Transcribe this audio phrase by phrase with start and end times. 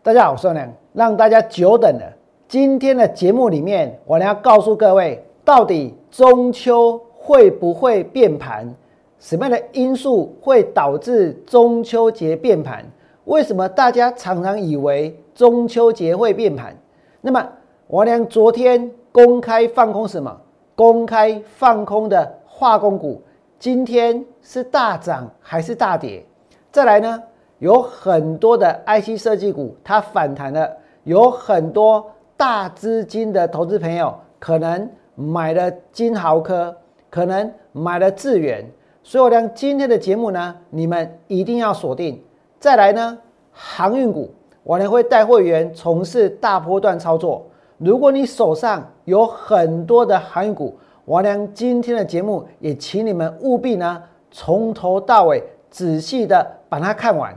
[0.00, 2.04] 大家好，我是梁，让大家久等了。
[2.46, 8.72] 今天的节目里面，我要告诉各位，到底中秋会不会变盘？
[9.18, 12.86] 什么样的因素会导致中秋节变盘？
[13.24, 16.76] 为什么大家常常以为中秋节会变盘？
[17.20, 17.44] 那么
[17.88, 20.40] 王良昨天公开放空什么？
[20.76, 23.20] 公开放空的化工股，
[23.58, 26.24] 今天是大涨还是大跌？
[26.70, 27.20] 再来呢？
[27.58, 30.70] 有很多的 IC 设计股它反弹了，
[31.04, 36.76] 有很多大资金的投资朋友可能买了金豪科，
[37.10, 38.64] 可能买了智远，
[39.02, 42.22] 所以我讲今天的节目呢，你们一定要锁定。
[42.60, 43.18] 再来呢，
[43.52, 44.30] 航运股，
[44.62, 47.44] 我呢会带会员从事大波段操作。
[47.78, 54.00] 如果你手上有很多的航运股，我呢今天的节目也请你们务必呢
[54.30, 57.36] 从头到尾仔细的把它看完。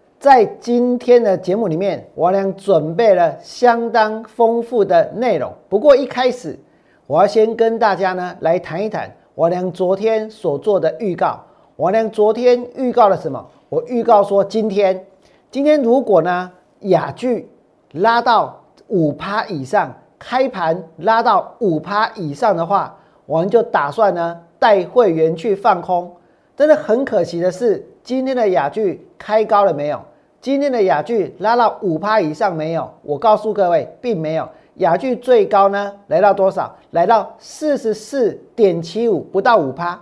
[0.21, 5.51] 在今天的节目里面，我俩准备了相当丰富的内容。
[5.67, 6.59] 不过一开始，
[7.07, 11.39] 我要先跟大家呢来谈一谈我俩昨天所做的预告。
[11.75, 13.43] 我俩昨天预告了什么？
[13.67, 15.03] 我预告说今天，
[15.49, 17.49] 今天如果呢雅聚
[17.93, 26.15] 拉到五趴以上，开盘拉到五趴以上的话，我们就打算呢带会员去放空。
[26.55, 29.99] 真的很可惜的是，今天的雅聚开高了没有？
[30.41, 32.91] 今天的雅聚拉到五趴以上没有？
[33.03, 34.49] 我告诉各位，并没有。
[34.77, 36.75] 雅聚最高呢，来到多少？
[36.89, 40.01] 来到四十四点七五，不到五趴。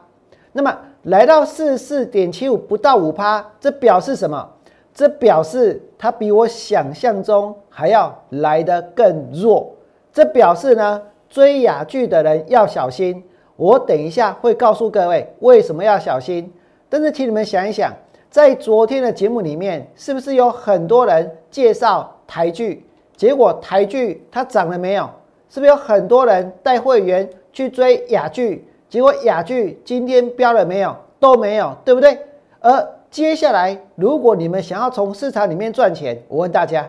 [0.54, 0.74] 那么
[1.04, 4.50] 来到四十四点七五，不到五趴，这表示什么？
[4.94, 9.70] 这表示它比我想象中还要来得更弱。
[10.14, 13.22] 这表示呢，追雅聚的人要小心。
[13.58, 16.50] 我等一下会告诉各位为什么要小心。
[16.88, 17.92] 但是请你们想一想。
[18.30, 22.86] 在昨天的节目里面，是不是有很多人介绍台剧？
[23.18, 25.10] 结果台剧它涨了没有？
[25.50, 28.68] 是不是有很多人带会员去追雅剧？
[28.88, 30.96] 结果雅剧今天标了没有？
[31.20, 32.20] 都没有，对不对？
[32.60, 36.88] 而接下来，如果你们想要从市场里面赚钱，我问大家，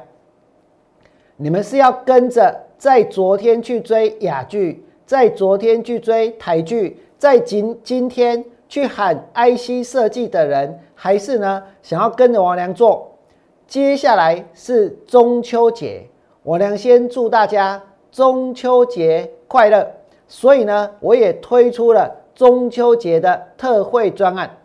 [1.36, 8.44] 你们是要跟着在昨天去追雅剧，在昨天去追台剧，在今今天？
[8.70, 13.10] 去喊 IC 设计的人，还是呢想要跟着王良做？
[13.66, 16.06] 接下来是中秋节，
[16.42, 19.90] 王良先祝大家中秋节快乐。
[20.28, 24.58] 所以呢，我也推出了中秋节的特惠专案。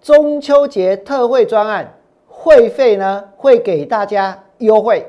[0.00, 1.94] 中秋节特惠专案
[2.26, 5.06] 会费呢会给大家优惠，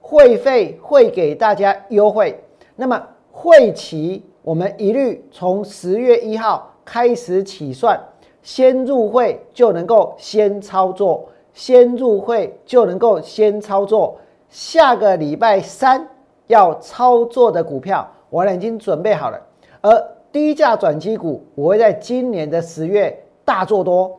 [0.00, 2.42] 会费会给大家优惠。
[2.74, 6.74] 那么会期我们一律从十月一号。
[6.90, 8.00] 开始起算，
[8.48, 12.58] 先入会就能够先操作，先入会。
[12.64, 14.16] 就能够先操作。
[14.48, 16.08] 下个礼拜三
[16.46, 19.38] 要操作的股票，我已经准备好了。
[19.82, 21.78] 而低价转机股，我会。
[21.78, 24.18] 在今年的十月大做多。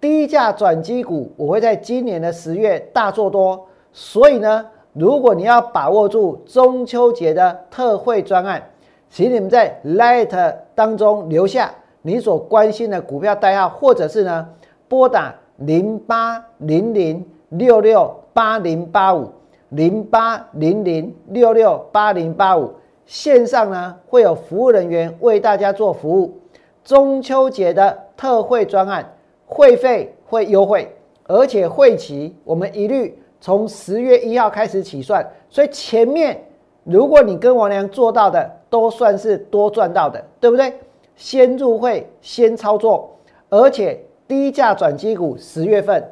[0.00, 1.60] 低价转机股，我会。
[1.60, 3.66] 在今年的十月大做多。
[3.92, 8.62] 所以呢，如果你要把握住中秋节的特惠专案，
[9.10, 11.74] 请你们在 Light 当中留下。
[12.06, 14.46] 你所关心的股票代号，或者是呢，
[14.86, 19.30] 拨打零八零零六六八零八五
[19.70, 22.70] 零八零零六六八零八五，
[23.06, 26.38] 线上呢会有服务人员为大家做服务。
[26.84, 29.10] 中秋节的特惠专案，
[29.46, 30.94] 会费会优惠，
[31.26, 36.38] 而且会期我们一律从十月一号开始起算，所以前面
[36.84, 40.70] 如果你跟王良做到的，都算是多赚到的，对不对？
[41.16, 43.16] 先入会，先操作，
[43.48, 46.02] 而且低价转机股十月份，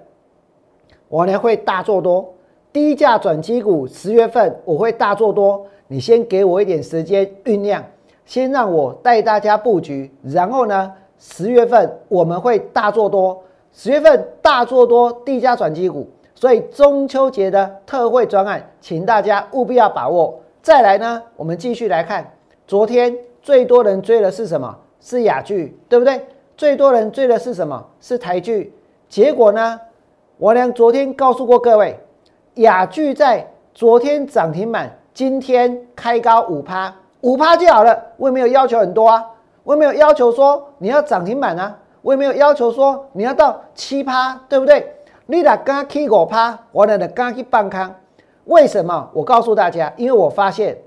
[1.09, 2.35] 我呢会大做多。
[2.73, 7.85] 低价转机股十月份我会大做多，你先给我一点时间酝酿，
[8.25, 20.41] 先让我带大家布局，然后呢十月份我们会大做多，十月份大做多低价转机股，所以中秋节的特惠专案，请大家务必要把握。
[20.63, 22.33] 再来呢，我们继续来看，
[22.67, 24.79] 昨天最多人追的是什么？
[25.03, 26.25] 是雅剧，对不对？
[26.57, 27.85] 最多人追的是什么？
[28.01, 28.73] 是台剧。
[29.09, 29.81] 结果呢？
[30.39, 31.99] 我俩昨天告诉过各位，
[32.55, 38.01] 雅剧在昨天涨停板，今天开高五趴，五趴就好了。
[38.17, 39.25] 我也没有要求很多啊，
[39.65, 44.95] 我也没有要求说你要涨停板啊，我也没有要求说你要到七趴，对不对？
[45.27, 47.95] 你若刚起五趴，我呢刚去半康，
[48.47, 49.11] 为什么？
[49.13, 50.79] 我告诉大家，因为我发现，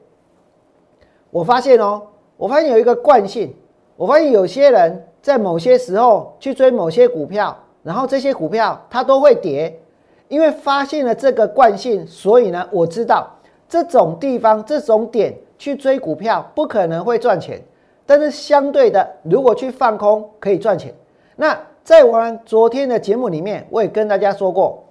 [1.31, 2.01] 我发现哦，
[2.37, 3.55] 我发现有一个惯性，
[3.95, 9.79] 我发现有些人在某些时候去追某些股票，然后这些股票它都会跌。
[10.27, 13.29] 因为发现了这个惯性，所以呢，我知道
[13.69, 17.61] 这种地方、这种点去追股票不可能会赚钱，
[18.07, 20.91] 但是相对的，如果去放空可以赚钱。
[21.35, 24.83] 那在我们昨天的节目里面，我也跟大家说过，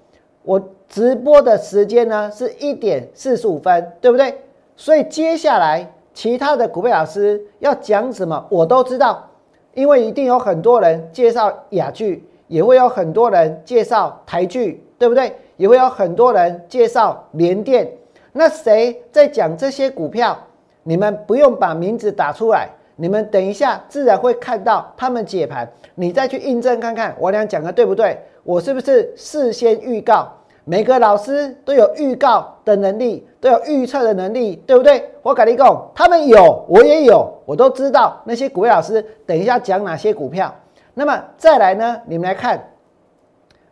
[0.45, 4.39] 我直播的时间呢是一点四十五分，对不对？
[4.77, 9.29] 所以接下来其他的股票老师要讲什么，我都知道，
[9.75, 14.81] 因为一定有很多人介绍雅剧，也会有很多人介绍台剧。
[14.97, 15.35] 对不对？
[15.57, 17.91] 也会有很多人介绍联电。
[18.33, 20.39] 那谁在讲这些股票？
[20.85, 25.69] 你们不用把名字打出来，你们等一下自然会看到他们解盘。
[25.97, 28.17] 你再去印证看看，我俩讲的对不对？
[28.45, 30.33] 我是不是事先预告？
[30.65, 35.11] 每个老师都有预告的能力，都有预测的能力，对不对？
[35.23, 40.55] 我跟你讲，他们有，我也有，我都知道那些股票老师等一下讲哪些股票。
[40.95, 42.01] 那么再来呢？
[42.07, 42.71] 你们来看，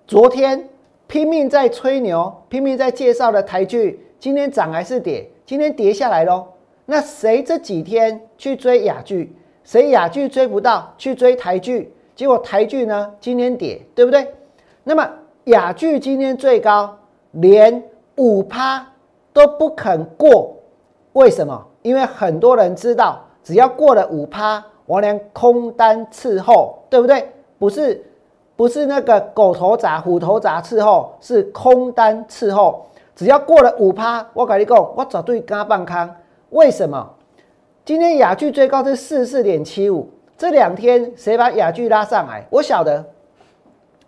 [0.07, 0.69] 昨天。
[1.09, 5.31] 拼命在吹牛，拼命在介绍的台剧，今天涨还是跌？
[5.45, 6.47] 今天跌下来喽。
[6.87, 9.37] 那谁这几天去追雅剧？
[9.63, 11.93] 谁雅剧追不到，去追台剧？
[12.17, 14.27] 结果台剧呢，今天跌，对不对？
[14.85, 15.07] 那么
[15.45, 16.97] 雅剧今天最高
[17.33, 17.83] 连
[18.17, 18.87] 五趴
[19.33, 20.55] 都不肯过，
[21.15, 21.67] 为什么？
[21.83, 27.29] 因为很多人知道，只要过了五趴，我连空单伺候，对不对？
[27.59, 28.05] 不是。
[28.55, 32.87] 不是那个狗头铡、虎头铡伺候，是空单伺候。
[33.17, 36.15] 只要过了五趴，我跟你讲，我绝对加半康。
[36.51, 37.15] 为什么？
[37.85, 42.47] 今天雅聚最高是四四点七五，这两天谁把雅聚拉上来？
[42.51, 43.05] 我晓得，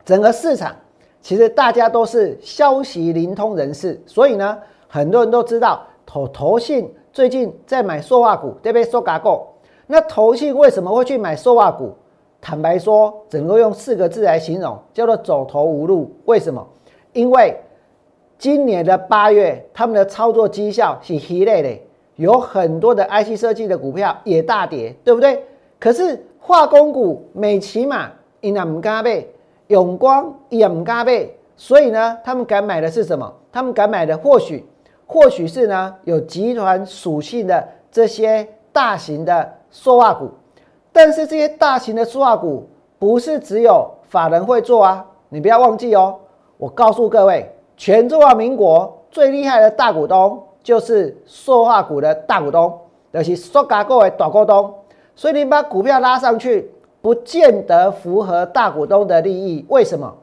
[0.04, 0.76] 整个市场
[1.24, 8.84] 其实大家都是消息灵通人士，所以呢，很多人都知道投投信最近在买塑化股，对不对？
[8.84, 9.48] 说嘎够。
[9.86, 11.94] 那投信为什么会去买塑化股？
[12.42, 16.14] 坦白说，整个用四个字来形容，叫做走投无路。
[16.26, 16.62] 为什么？
[17.14, 17.58] 因为
[18.36, 21.80] 今年的八月，他们的操作绩效是稀累的，
[22.16, 25.42] 有很多的 IC 设计的股票也大跌，对不对？
[25.80, 28.12] 可是化工股、美骑马、
[28.42, 29.33] 伊也唔加倍，
[29.68, 33.32] 永光也唔加倍，所以呢，他们敢买的是什么？
[33.50, 34.66] 他们敢买的或许，
[35.06, 40.30] 或许是呢有集团属性的这些大型的塑化股。
[40.92, 42.68] 但是这些大型的塑化股
[42.98, 46.16] 不是只有法人会做啊，你不要忘记哦。
[46.56, 52.78] 我告诉各位，全中华民国最厉害的大股东就是塑化股的大股东，
[53.12, 54.72] 就是塑加股的大股东。
[55.16, 56.72] 所以你把股票拉上去，
[57.04, 59.62] 不见得符合大股东的利益。
[59.68, 60.16] 为什么？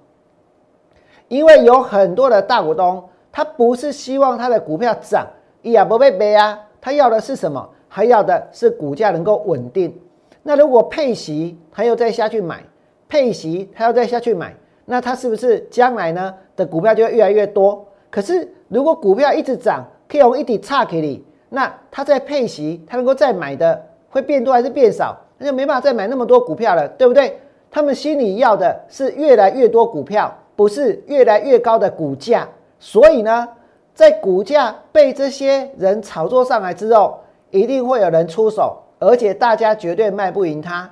[1.28, 5.28] 因为有很多的大股东，他不是希望他的股票涨，
[5.62, 7.69] 也不被背啊，他要的是什么？
[7.88, 9.95] 还要的是股价能够稳定。
[10.42, 12.63] 那如果配息，他又再下去买，
[13.07, 14.56] 配息他要再下去买，
[14.86, 17.86] 那他是不是将来呢的股票就会越来越多？
[18.10, 23.79] 可是如果股票一直涨，可以用一笔差给你，那他在配息，他能够再买的
[24.10, 25.15] 会变多还是变少？
[25.41, 27.39] 那就没办法再买那么多股票了，对不对？
[27.71, 32.48] 他们心里要的是越来越多股票，不是越来越高的股价。
[32.79, 33.48] 所以呢，
[33.95, 37.19] 在股价被这些人炒作上来之后，
[37.50, 38.77] 一定会有人出手。
[39.00, 40.88] 而且大家绝对卖不赢他，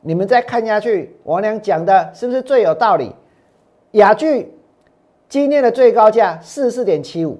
[0.00, 3.14] 你们再看下去，王良讲的是不是最有道理？
[3.90, 4.56] 雅聚
[5.28, 7.38] 今天的最高价四四点七五，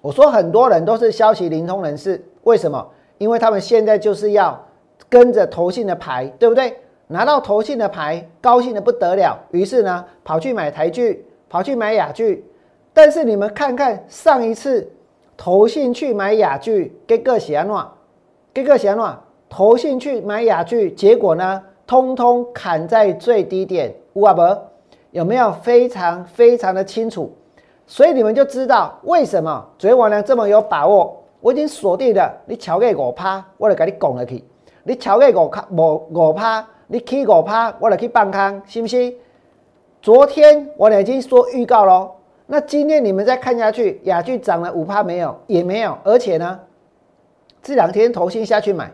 [0.00, 2.88] 我说很多人都是消息灵通人士，为什么？
[3.18, 4.58] 因为他们现在就是要
[5.14, 6.76] 跟着投信的牌，对不对？
[7.06, 12.44] 拿到投信的牌，高兴的不得了，于是呢，跑去买台剧，跑去买雅剧。
[12.92, 14.90] 但是你们看看上一次
[15.36, 17.88] 投信去买雅剧，给个喜安诺。
[18.52, 24.42] 这个想法，投信去买雅剧，结果呢，通通砍在最低点，五啊不？
[25.12, 27.32] 有没有非常非常的清楚？
[27.86, 31.22] 所以你们就知道为什么昨天晚上这么有把握。
[31.40, 34.42] 我已经锁定了，你敲个五趴，我就给你拱了去；
[34.86, 39.14] 你超过五卡五五趴，你起五趴，我来去放空，是不是？
[40.02, 42.10] 昨天我已经说预告喽，
[42.46, 45.34] 那今天你们再看下去，雅聚涨了五趴没有？
[45.46, 46.60] 也没有，而且呢？
[47.62, 48.92] 这两天投信下去买，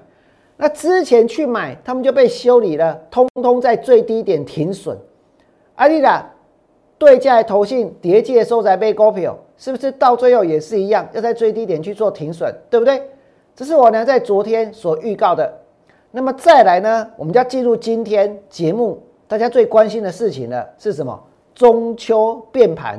[0.57, 4.97] 那之前去买，他们就被修理了，通通在最低点停损。
[5.75, 6.25] 阿丽达
[6.99, 13.03] 对价投信叠借收窄被高票，是不是到最后也是一样，要在最低点去做停损，对不对？
[13.57, 15.53] 这是我娘在昨天所预告的。
[16.11, 21.19] 那么再来呢，我们就要进入今天节目大家最关心的事情了，是什么？
[21.55, 22.99] 中秋变盘。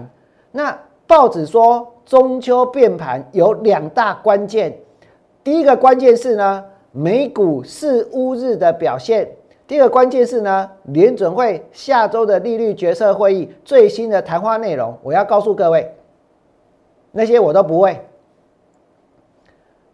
[0.52, 0.78] 那
[1.08, 4.78] 报纸说中秋变盘有两大关键，
[5.44, 9.30] 第一个关键是呢，美股四乌日的表现。
[9.68, 15.94] 第二个关键是呢，联准会下周的利率决策会议最新的谈话内容，我要告诉各位，
[17.12, 18.00] 那些我都不会。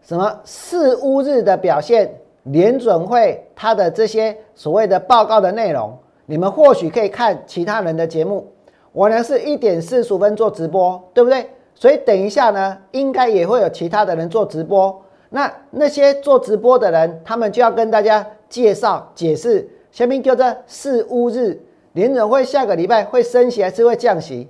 [0.01, 2.11] 什么四乌日的表现，
[2.51, 8.51] 联准会它的这些所谓的报告的内容，你们或许可以看其他人的节目。
[8.91, 11.49] 我呢是一点四十五分做直播，对不对？
[11.75, 15.01] 所以等一下呢，应该也会有其他的人做直播。
[15.29, 18.25] 那那些做直播的人，他们就要跟大家。
[18.49, 21.61] 介绍解释，下面叫做四乌日
[21.91, 24.47] 联准会下个礼拜会升息还是会降息？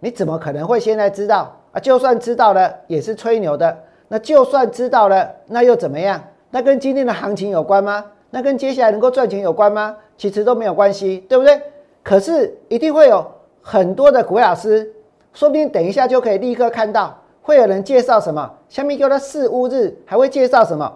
[0.00, 1.80] 你怎么可能会现在知道啊？
[1.80, 3.74] 就算知道了，也是吹牛的。
[4.08, 6.22] 那就算知道了，那又怎么样？
[6.50, 8.04] 那跟今天的行情有关吗？
[8.30, 9.96] 那跟接下来能够赚钱有关吗？
[10.16, 11.60] 其实都没有关系，对不对？
[12.02, 13.24] 可是一定会有
[13.60, 14.90] 很多的股老师，
[15.32, 18.50] 说不定等一下就可以立刻看到，会有人介绍什么？
[18.68, 20.90] 下面叫做四乌日，还会介绍什么？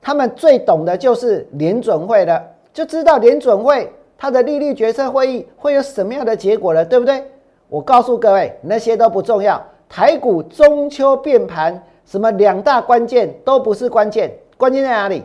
[0.00, 7.24] 他们最懂的就是联准会的，就知道联准会它的利率决策会议会有什么样的结果了，对不对？
[7.68, 9.62] 我告诉各位，那些都不重要。
[9.88, 15.22] 台股中秋变盘，什么两大关键都不是关键，关键在哪里？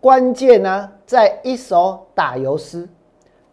[0.00, 2.88] 关键呢，在一手打油诗。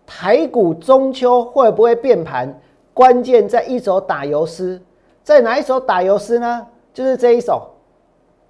[0.05, 2.61] 台股中秋会不会变盘？
[2.93, 4.79] 关键在一手打油诗，
[5.23, 6.67] 在哪一手打油诗呢？
[6.93, 7.71] 就是这一手。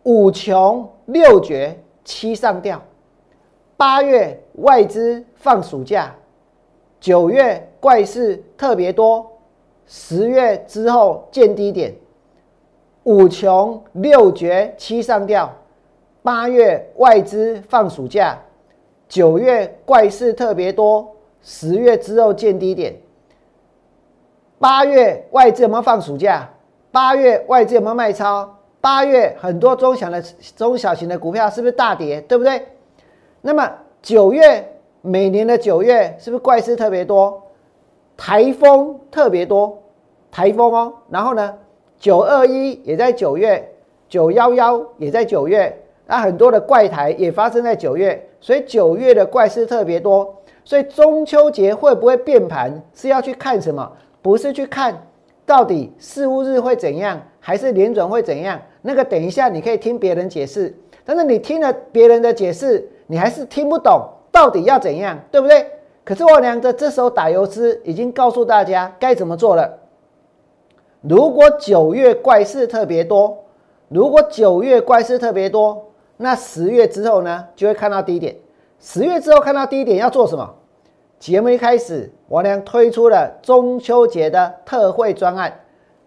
[0.04, 2.80] 五穷六绝七上吊，
[3.78, 6.14] 八月外资放暑假，
[7.00, 9.26] 九月怪事特别多，
[9.88, 11.96] 十月之后见低点。
[13.06, 15.52] 五穷六绝七上吊，
[16.24, 18.36] 八月外资放暑假，
[19.08, 22.96] 九月怪事特别多，十月之后见低点。
[24.58, 26.50] 八月外资有没有放暑假？
[26.92, 28.52] 八月外资有没有卖超？
[28.82, 30.20] 八月很多中小的
[30.56, 32.20] 中小型的股票是不是大跌？
[32.22, 32.68] 对不对？
[33.42, 33.72] 那么
[34.02, 34.68] 九月
[35.02, 37.44] 每年的九月是不是怪事特别多？
[38.18, 39.78] 台风特别多，
[40.32, 40.94] 台风哦。
[41.10, 41.54] 然后呢，
[42.00, 43.68] 九二一也在九月，
[44.08, 45.76] 九幺幺也在九月，
[46.06, 50.36] 那很多的怪台也发生在九月，所以九月的怪事特别多。
[50.64, 53.92] 所以中秋节会不会变盘是要去看什么？
[54.22, 55.00] 不是去看
[55.46, 58.60] 到底四五日会怎样，还是连转会怎样？
[58.82, 60.76] 那个等一下，你可以听别人解释，
[61.06, 65.66] 但是你听了别人的解释，你还是听不懂到底要怎样，对不对？
[66.04, 69.72] 可是我娘的这时候打油诗已经告诉大家该怎么做了。
[71.08, 73.38] 如果九月怪事特别多，
[73.90, 75.86] 如果九月怪事特别多，
[76.18, 78.36] 那十月之后呢，就会看到低点。
[78.80, 80.54] 十月之后看到低点要做什么？
[81.20, 85.60] 节目一开始，我娘推出了中秋节的特惠专案，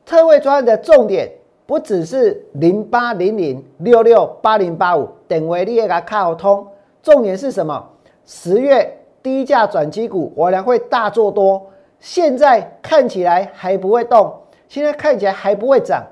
[0.04, 1.32] 特惠专案的重点。
[1.66, 6.66] 不只是零八零零六六八零八五等为你也给它看通，
[7.02, 7.86] 重点是什么？
[8.24, 11.66] 十月低价转机股，我俩会大做多。
[12.00, 14.32] 现在看起来还不会动，
[14.68, 16.04] 现在看起来还不会涨。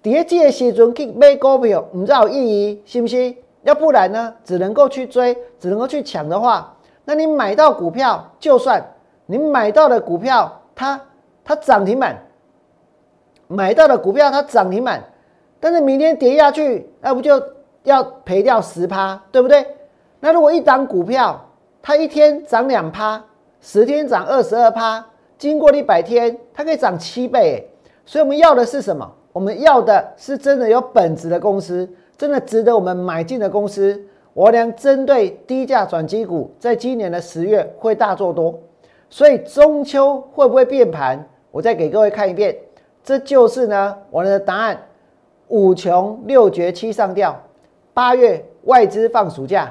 [0.00, 3.36] 跌的时阵去买股票，唔知有意义，信不信？
[3.64, 6.74] 要不然呢，只能够去追，只能够去抢的话，
[7.04, 8.82] 那你买到股票，就算
[9.26, 10.98] 你买到的股票，它
[11.44, 12.16] 它涨停板。
[13.48, 15.02] 买到的股票它涨停板，
[15.58, 17.42] 但是明天跌下去，那不就
[17.82, 19.66] 要赔掉十趴，对不对？
[20.20, 21.44] 那如果一档股票
[21.82, 23.22] 它一天涨两趴，
[23.60, 25.04] 十天涨二十二趴，
[25.36, 27.68] 经过一百天，它可以涨七倍。
[28.08, 29.06] 所以我们要的是什么？
[29.34, 31.86] 我们要的是真的有本质的公司，
[32.16, 34.02] 真的值得我们买进的公司。
[34.32, 38.58] 我俩针对低价转机股，在今年的十月会大做多，
[39.10, 41.22] 所以中秋会不会变盘？
[41.50, 42.56] 我再给各位看一遍。
[43.04, 44.78] 这就是呢，我的答案：
[45.48, 47.38] 五穷六绝七上吊。
[47.92, 49.70] 八月外资放暑假，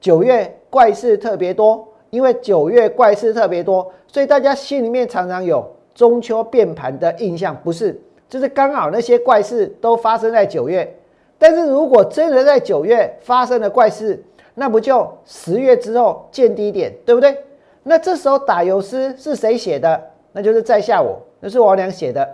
[0.00, 1.86] 九月怪事特别多。
[2.08, 8.00] 因为九月怪事特别多，所以大家心里面常常有中秋变盘的印象，不是？
[8.28, 10.96] 就是刚好那些怪事都发生在九月。
[11.38, 14.22] 但是如果真的在九月发生了怪事，
[14.54, 17.36] 那不就十月之后见低点，对不对？
[17.82, 20.02] 那这时候打油诗是谁写的？
[20.32, 22.28] 那就是在下我，那是我俩写的。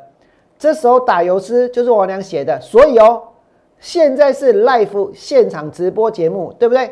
[0.59, 3.23] 这时候打油诗就是我娘写的，所以哦，
[3.79, 6.91] 现在是 live 现场直播节目，对不对？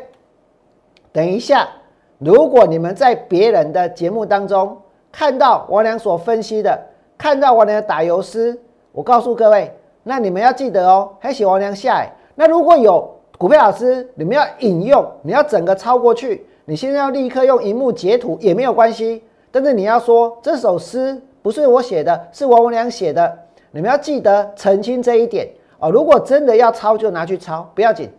[1.11, 1.69] 等一下，
[2.17, 4.77] 如果你们在别人的节目当中
[5.11, 6.79] 看到王良所分析的，
[7.17, 8.57] 看到王良打油诗，
[8.91, 9.73] 我告诉各位，
[10.03, 12.05] 那你们要记得哦，还写王良下。
[12.35, 23.37] 那如果有股票老师，你们要引用，你要整个抄过去，你现在要立刻用荧幕截图也没有关系，但是你要说这首诗不是我写的，是王文良写的，
[23.71, 25.49] 你们要记得澄清这一点
[25.79, 25.89] 哦。
[25.89, 28.09] 如果真的要抄，就拿去抄，不要紧。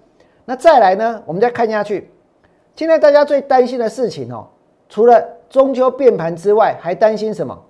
[0.45, 1.23] 那再来呢？
[1.27, 2.11] 我们再看下去。
[2.75, 4.47] 现在大家最担心的事情哦，
[4.89, 7.63] 除了中秋变盘之外，还担心什么？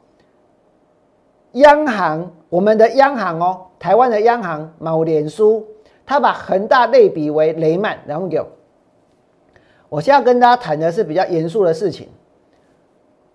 [1.55, 5.67] 央行，我们的央行哦，台湾的央行某脸书，
[6.07, 8.47] 他把恒大类比为雷曼，然后给我。
[9.89, 12.09] 我现在跟大家谈的是比较严肃的事情，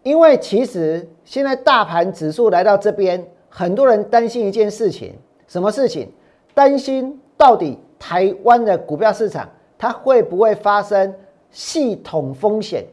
[0.04, 5.14] 因为其实现在大盘指数来到这边，很多人担心一件事情，
[5.48, 6.10] 什么事情？
[6.54, 7.78] 担心到底。
[7.98, 9.50] 台湾的股票市场，
[9.80, 11.12] 它会不会发生
[11.50, 12.86] 系统风险？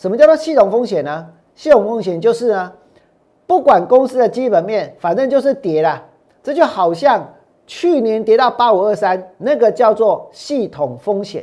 [0.00, 1.26] 什么叫做系统风险呢？
[1.54, 2.72] 系统风险就是呢，
[3.46, 6.02] 不管公司的基本面，反正就是跌了。
[6.42, 7.34] 这就好像
[7.66, 11.42] 去年跌到八五二三，那个叫做系统风险；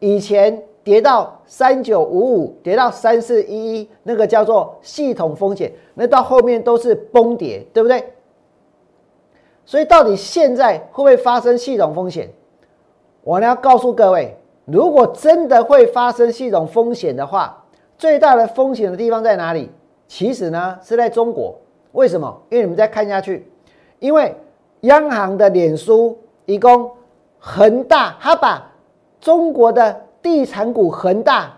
[0.00, 5.72] 以前跌到三九五五，跌到三四一一，那个叫做系统风险。
[5.94, 8.12] 那到后面都是崩跌，对不对？
[9.64, 12.28] 所以，到底现在会不会发生系统风险？
[13.22, 17.60] 我呢要告诉各位，如果真的会发生系统风险的话，
[17.96, 19.70] 最大的风险的地方在哪里？
[20.06, 21.54] 其实呢是在中国。
[21.92, 22.42] 为什么？
[22.50, 23.46] 因为你们再看下去，
[23.98, 24.34] 因为
[24.80, 26.90] 央行的脸书一共
[27.38, 28.70] 恒大，他把
[29.20, 31.56] 中国的地产股恒大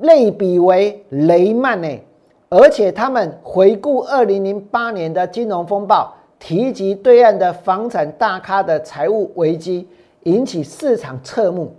[0.00, 1.88] 类比为雷曼呢，
[2.48, 6.14] 而且他们回顾二零零八年的金融风暴。
[6.36, 9.88] 提及对岸的房产大咖的财务危机，
[10.24, 11.74] 引起市场侧目。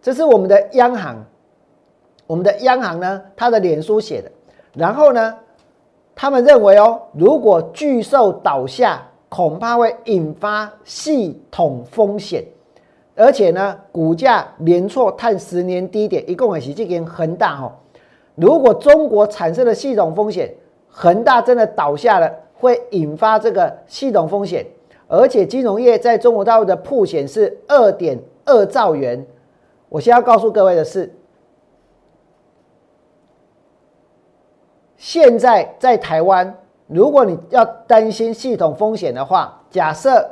[0.00, 1.24] 这是我们的央行，
[2.32, 4.30] 我们的央行呢，他的脸书写的。
[4.72, 5.34] 然后呢，
[6.14, 12.42] 他们认为哦，如果巨兽倒下，恐怕会引发系统风险，
[13.14, 17.70] 而且呢，股价连挫探十年低点，一共也是这个恒大哦。
[18.34, 20.50] 如果中国产生了系统风险，
[20.88, 22.32] 恒大真的倒下了。
[22.54, 24.64] 会引发这个系统风险，
[25.06, 29.22] 而且金融业在中国大陆的铺险是二点二兆元。
[29.90, 31.12] 我先要告诉各位的是，
[35.02, 40.24] 现在在台湾，如果你要担心系统风险的话，假设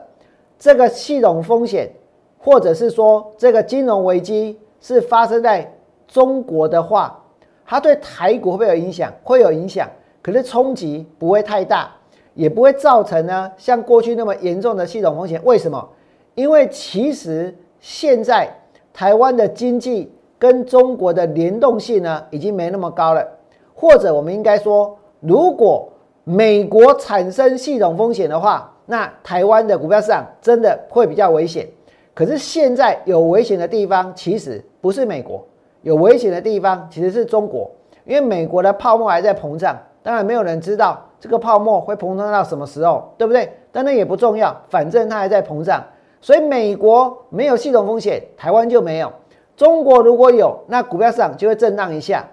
[0.61, 1.91] 这个系统风险，
[2.39, 5.69] 或者是说这个金融危机是发生在
[6.07, 7.21] 中国的话，
[7.67, 9.13] 它对台股会不会有影响？
[9.25, 9.91] 会有影响，
[10.23, 11.91] 可是冲击不会太大。
[12.35, 15.41] 也不会造成呢像过去那么严重的系统风险。
[15.45, 15.89] 为什么？
[16.37, 18.49] 因为其实现在
[18.93, 23.40] 台湾的经济跟中国的联动性呢已经没那么高了。
[23.81, 25.89] 或者我们应该说，如果
[26.25, 31.67] 美国产生系统风险的话，那台湾的股票市场真的会比较危险。
[32.13, 35.43] 可是现在有危险的地方其实不是美国，
[35.81, 37.71] 有危险的地方其实是中国，
[38.05, 39.75] 因为美国的泡沫还在膨胀。
[40.03, 41.07] 当然没有人知道。
[41.19, 43.53] 这个泡沫会膨胀到什么时候，对不对？
[43.71, 45.85] 但那也不重要，反正它还在膨胀。
[46.23, 49.13] 所以美国没有系统风险，台湾就没有。
[49.55, 52.27] 中国如果有，那股票市场就会震荡一下。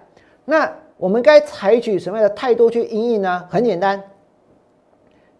[0.46, 3.44] 那我们该采取什么样的态度去应应呢？
[3.48, 4.02] 很简单，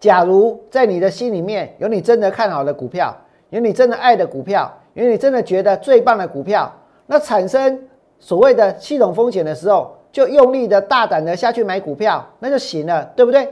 [0.00, 3.14] 假如在你的心里面有你真的看好的股票，
[3.50, 6.72] 有你真的爱的股票，有你真的觉得最棒的股票，
[7.06, 7.86] 那产生
[8.18, 9.94] 所谓的系统风险的时候。
[10.10, 13.46] 就用力的大胆的下去买股票，那就行了，对不对？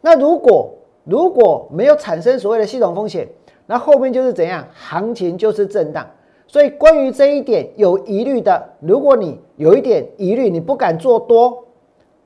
[0.00, 0.68] 那如果
[1.04, 3.26] 如果没有产生所谓的系统风险，
[3.66, 4.66] 那后面就是怎样？
[4.74, 6.04] 行情就是震荡。
[6.52, 11.64] 所以关于这一点有疑虑的，如果你有一点疑虑，你不敢做多，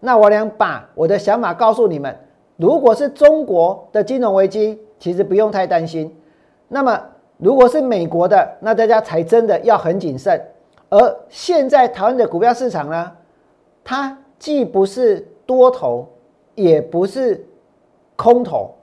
[0.00, 2.12] 那我俩把我的想法告诉你们。
[2.56, 6.12] 如果是中国的金融危机，其实不用太担心。
[6.66, 7.00] 那么
[7.38, 10.44] 如果是美国的，那大家才真的要很谨慎。
[10.88, 13.12] 而现在台湾的股票市场呢？
[13.84, 16.04] 它既不是多头，
[16.56, 17.46] 也不是
[18.16, 18.74] 空头，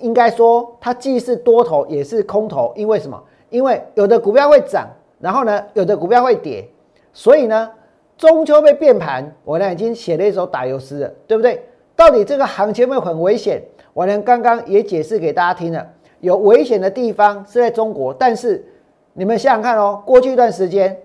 [0.00, 2.72] 应该说它既是多头也是空头。
[2.74, 3.22] 因为什么？
[3.54, 4.88] 因为有的股票会涨，
[5.20, 6.68] 然后呢，有的股票会跌。
[7.12, 7.70] 所以呢，
[8.18, 11.64] 中秋被变盘，我呢已经写了一首打油诗了，对不对？
[11.94, 13.62] 到底这个行情会很危险？
[13.92, 15.86] 我呢刚刚也解释给大家听了，
[16.18, 18.66] 有危险的地方是在中国，但是
[19.12, 20.98] 你们想想看哦，过去一段时间，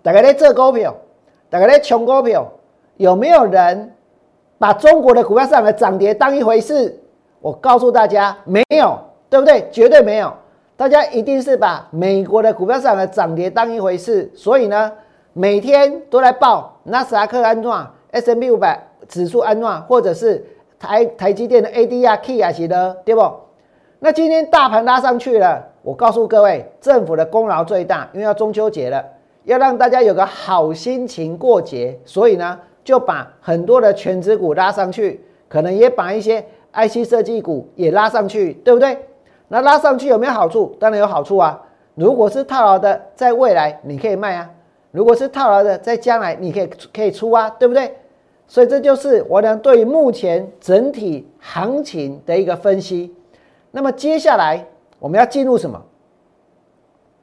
[0.00, 0.94] 大概在这股票。
[1.50, 2.46] 大概在穷股票，
[2.98, 3.90] 有没有人
[4.58, 7.00] 把中国的股票市场的涨跌当一回事？
[7.40, 8.98] 我告诉大家，没有，
[9.30, 9.66] 对不对？
[9.72, 10.30] 绝对没有。
[10.78, 14.92] 大家一定是把美国的股票市场的涨跌当一回事，所以呢，
[15.32, 20.46] 每天都来报纳斯达克安装 S M B 五百指数安暖，或者是
[20.78, 23.28] 台台积电的 ADR key 啊，是的，对不？
[23.98, 29.04] 那今天大盘拉上去了，我告诉各位，政府的功劳最大，因为要中秋节了，
[29.42, 36.40] 要让大家有个好心情过节，所以呢，就把很多的全指股拉上去，可能也把一些
[36.72, 38.96] IC 设计股也拉上去，对不对？
[39.48, 40.76] 那拉上去有没有好处？
[40.78, 41.60] 当然有好处啊。
[41.94, 44.46] 如果是套牢的，在未来你可以卖啊；
[44.92, 47.96] 如果是套牢的，在将来你可以可以出啊，对不对？
[48.46, 53.14] 所以这就是我俩对目前整体行情的一个分析。
[53.70, 54.64] 那么接下来
[54.98, 55.82] 我们要进入什么？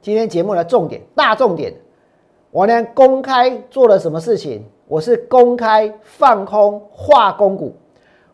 [0.02, 1.72] 今天节目的重点，大重点，
[2.50, 4.64] 我俩公开做了什么事情？
[4.88, 7.74] 我是公开放空化工股，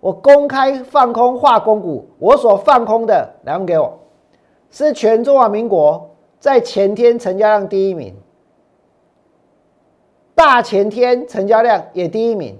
[0.02, 4.00] 我公开放空化工股，我所放空的，来问给我，
[4.68, 6.10] 是全中华民国。
[6.40, 8.12] 在前天成交量第一名，
[10.34, 12.58] 大前天成交量也第一名，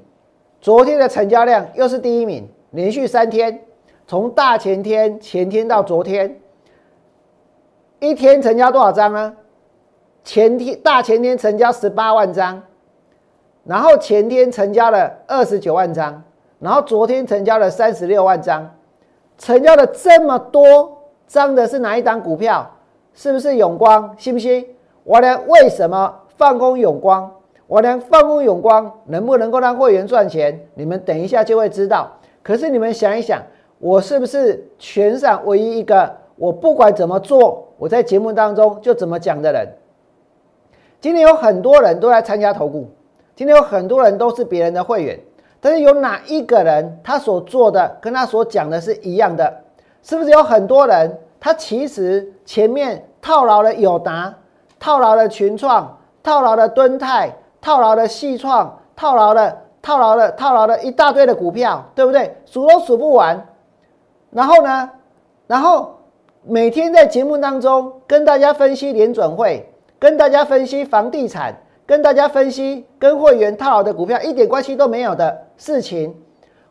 [0.61, 3.61] 昨天的成交量又是第一名，连续三天，
[4.07, 6.40] 从大前天、前天到昨天，
[7.98, 9.37] 一天成交多少张呢？
[10.22, 12.62] 前天大前天成交十八万张，
[13.64, 16.22] 然后前天成交了二十九万张，
[16.62, 18.70] 然后昨天成交了三十六万张，
[19.37, 20.96] 成交了这么多
[21.27, 22.70] 张的是哪一档股票？
[23.14, 24.14] 是不是永光？
[24.16, 24.64] 信不信？
[25.03, 27.29] 我俩为什么放空永光？
[27.66, 30.61] 我俩放空永光能不能够让会员赚钱？
[30.75, 32.09] 你们等一下就会知道。
[32.44, 33.42] 可是你们想一想，
[33.81, 39.68] 我是不是全场唯一一个我不管怎么做，我在节目当中就怎么讲的人？
[41.01, 42.88] 今天有很多人都来参加投顾，
[43.35, 45.18] 今天有很多人都是别人的会员，
[45.64, 49.62] 但是有哪一个人他所做的跟他所讲的是一样的？
[50.03, 51.16] 是不是有很多人？
[51.38, 54.35] 他其实前面套牢了友达，
[54.81, 62.37] 套牢了群创，套牢了敦泰，套牢了细创，套牢了套牢了套牢了一大堆的股票，对不对？
[62.44, 63.46] 数都数不完。
[64.31, 64.90] 然后呢，
[65.46, 65.96] 然后
[66.42, 76.14] 每天在节目当中跟大家分析联准会，跟大家分析房地产，跟大家分析跟会员套牢的股票一点关系都没有的事情。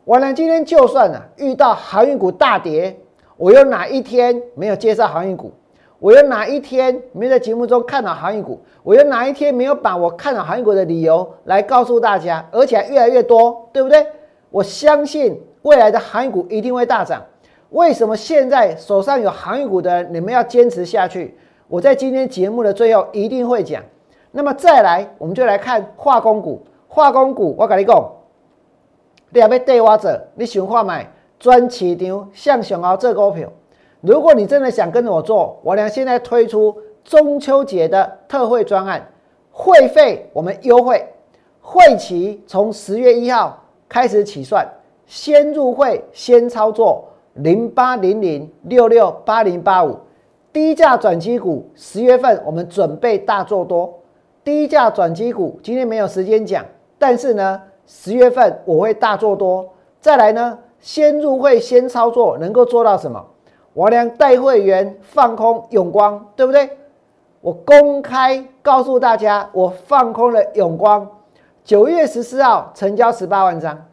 [0.05, 2.97] 完了，今天就算啊遇到航运股大跌。
[3.37, 5.51] 我有哪一天没有介绍航运股？
[5.99, 8.59] 我有哪一天没在节目中看到航运股？
[8.83, 12.47] 我有哪一天没有把我看好航运股的理由来告诉大家？
[12.51, 14.05] 而且越来越多，对不对？
[14.49, 17.23] 我相信未来的航运股一定会大涨。
[17.69, 21.35] 为什么现在手上有航运股的人，你们要坚持下去？
[21.67, 23.83] 我在今天节目的最后一定会讲。
[24.31, 26.61] 那么再来，我们就来看化工股。
[26.87, 28.11] 化工股，我跟你讲，
[29.29, 31.09] 你要对我做，你想看买？
[31.39, 33.49] 专市场向熊熬这股票，
[34.01, 39.09] 如果你真的想跟着我做，我俩现在推出中秋节的特惠专案，
[39.51, 41.03] 会费我们优惠，
[41.59, 44.67] 会期从十月一号开始起算，
[45.07, 49.97] 先入会先操作零八零零六六八零八五
[50.53, 53.91] 低价转机股，十月份我们准备大做多，
[54.43, 56.65] 低价转机股今天没有时间讲，
[56.97, 60.57] 但是呢，十月份我会大做多，再来呢。
[60.79, 63.23] 先入会先操作，能够做到什么？
[63.73, 66.75] 我俩带会员放空永光，对不对？
[67.39, 71.07] 我公开告诉大家，我放空了永光。
[71.63, 73.85] 九月十四号成交十八万张，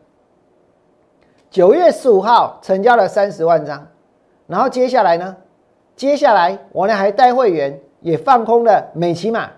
[1.51, 3.87] 九月十五号成交了三十万张。
[4.47, 5.37] 然后接下来呢？
[5.95, 9.51] 接下来我俩还带会员也放空了美骑马。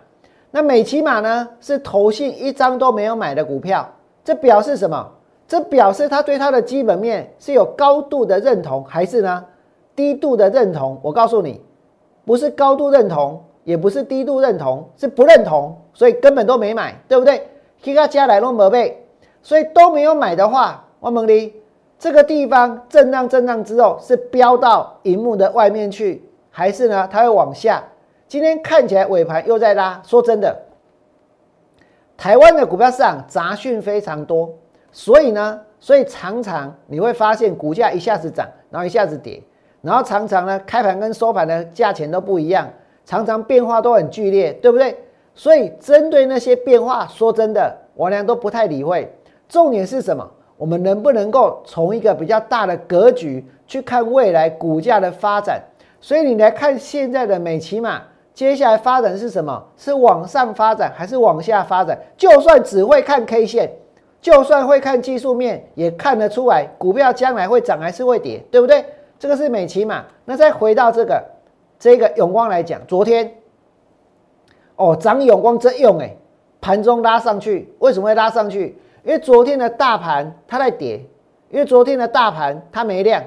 [0.51, 1.49] 那美骑马呢？
[1.61, 3.89] 是投信一张都没有买的股票，
[4.25, 5.09] 这表示什么？
[5.47, 9.45] 这表示他对他的基本面是有高度的认同，还是呢
[9.95, 10.99] 低度的认同？
[11.03, 11.61] 我告诉你，
[12.25, 17.47] 不是高度认同，也不是低度认同，是不认同，所以根本都没买，对不对？
[17.83, 19.05] 其他加来弄没背，
[19.43, 21.53] 所以都没有买的话，我问你，
[21.99, 27.83] 这个地方震荡震荡之后是飙到荧幕的外面去，还是呢它会往下？
[28.31, 30.01] 今天看起来尾盘又在拉。
[30.07, 30.57] 说真的，
[32.17, 34.49] 台湾的股票市场杂讯非常多。
[34.93, 39.43] 所以呢，所以常常你会发现股价一下子涨，然后一下子跌，
[39.83, 42.71] 然后常常呢开盘跟收盘的价钱都不一样，
[43.05, 44.97] 常常变化都很剧烈，对不对？
[45.35, 49.13] 所以针对那些变化，说真的，我俩都不太理会。
[49.49, 50.31] 重点是什么？
[50.57, 55.61] 我们能不能够从一个比较大的格局去看未来股价的发展？
[56.01, 58.01] 所以你来看现在的美骑马，
[58.41, 59.63] 接下来发展是什么？
[59.77, 61.99] 是往上发展还是往下发展？
[62.17, 63.71] 就算只会看 K 线。
[64.19, 68.83] 就算会看技术面，也看得出来股票将来会涨还是会跌，对不对？
[69.19, 70.07] 这个是美期嘛？
[70.25, 71.23] 那再回到这个
[71.79, 73.31] 这个永光来讲，昨天
[74.77, 76.17] 哦涨永光真用哎，
[76.63, 78.79] 盘中拉上去，为什么会拉上去？
[79.05, 81.05] 因为昨天的大盘它在跌，
[81.51, 83.23] 因为昨天的大盘它没量。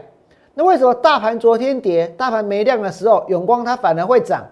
[0.55, 4.43] 那为什么大盘昨天跌，大盘没量的时候，永光它反而会涨？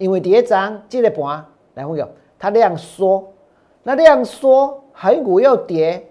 [0.00, 2.08] 因为跌涨，记得盘来朋友，
[2.38, 3.30] 它量缩，
[3.82, 6.02] 那量缩，恒股又跌，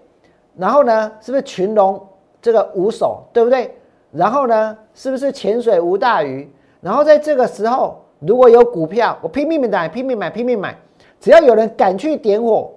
[0.56, 2.00] 然后呢，是不是群龙
[2.40, 3.76] 这个无首，对不对？
[4.12, 6.48] 然后呢，是不是潜水无大鱼？
[6.80, 10.78] 然后在这个时候，如果有股票，我拼命买，拼命买，拼命买，
[11.18, 12.70] 只要有人敢去点火，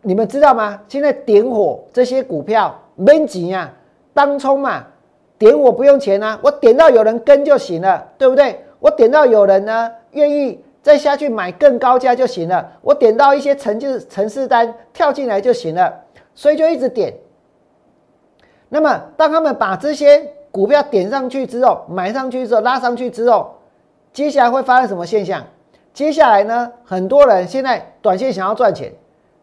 [0.00, 0.80] 你们知道吗？
[0.86, 3.72] 现在点火这些股票没钱啊，
[4.12, 4.84] 当冲嘛，
[5.36, 8.60] 点火不用钱啊，我点到有人跟就行了，对不对？
[8.78, 9.90] 我点到有人呢。
[10.14, 12.72] 愿意再下去买更高价就行了。
[12.80, 15.92] 我点到一些城市城市单跳进来就行了，
[16.34, 17.14] 所以就一直点。
[18.68, 23.54] 那么当他们把这些股票点上去之后，买上去之后拉上去之后，
[24.12, 25.44] 接下来会发生什么现象？
[25.92, 26.72] 接下来呢？
[26.84, 28.92] 很多人现在短线想要赚钱，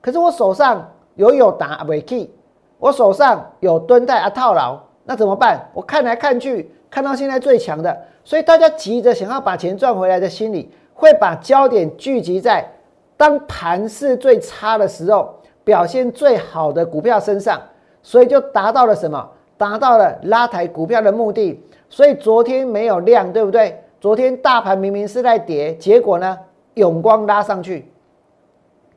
[0.01, 2.29] 可是我手上有有打尾 key，
[2.77, 5.69] 我手上有蹲在啊套牢，那怎么办？
[5.73, 6.71] 我看来看去。
[6.91, 12.69] 看到现在最强的，所以大家急着想要把钱赚回来的心理，会把焦点聚集在
[13.15, 15.33] 当盘势最差的时候，
[15.63, 17.61] 表现最好的股票身上，
[18.03, 19.25] 所以就达到了什么？
[19.57, 21.63] 达到了拉抬股票的目的。
[21.89, 23.81] 所以昨天没有量，对不对？
[24.01, 26.37] 昨天大盘明明是在跌，结果呢，
[26.73, 27.89] 永光拉上去，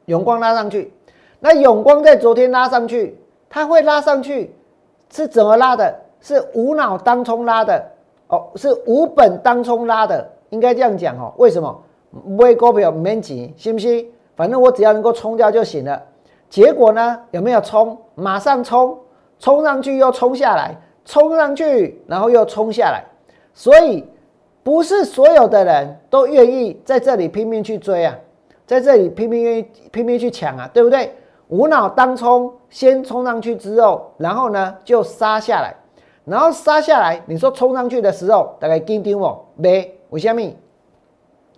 [0.06, 0.92] 永光拉上去。
[1.38, 3.16] 那永光在昨天拉上去，
[3.48, 4.52] 它会拉上去，
[5.14, 5.94] 是怎么拉的？
[6.20, 7.80] 是无脑当冲拉的
[8.26, 11.32] 哦，是无本当冲拉的，应该这样讲哦。
[11.36, 11.82] 为什么？
[12.10, 14.08] 买股票免急，信不信？
[14.34, 16.02] 反正我只要能够冲掉就行了。
[16.50, 17.20] 结果呢？
[17.30, 17.96] 有没有冲？
[18.16, 18.98] 马上冲，
[19.38, 23.04] 冲上去又冲下来，冲上去然后又冲下来。
[23.52, 24.04] 所以
[24.64, 28.16] 不是所有的人都愿意在这里拼命去追啊，
[28.66, 31.14] 在这里拼命愿意拼命去抢啊，对不对？
[31.48, 35.74] 无脑当冲，先冲上去之后，然后呢就杀下来。
[36.24, 39.94] 然后杀下来，你说冲上去的时候，大概紧张哦，没？
[40.08, 40.40] 为什么？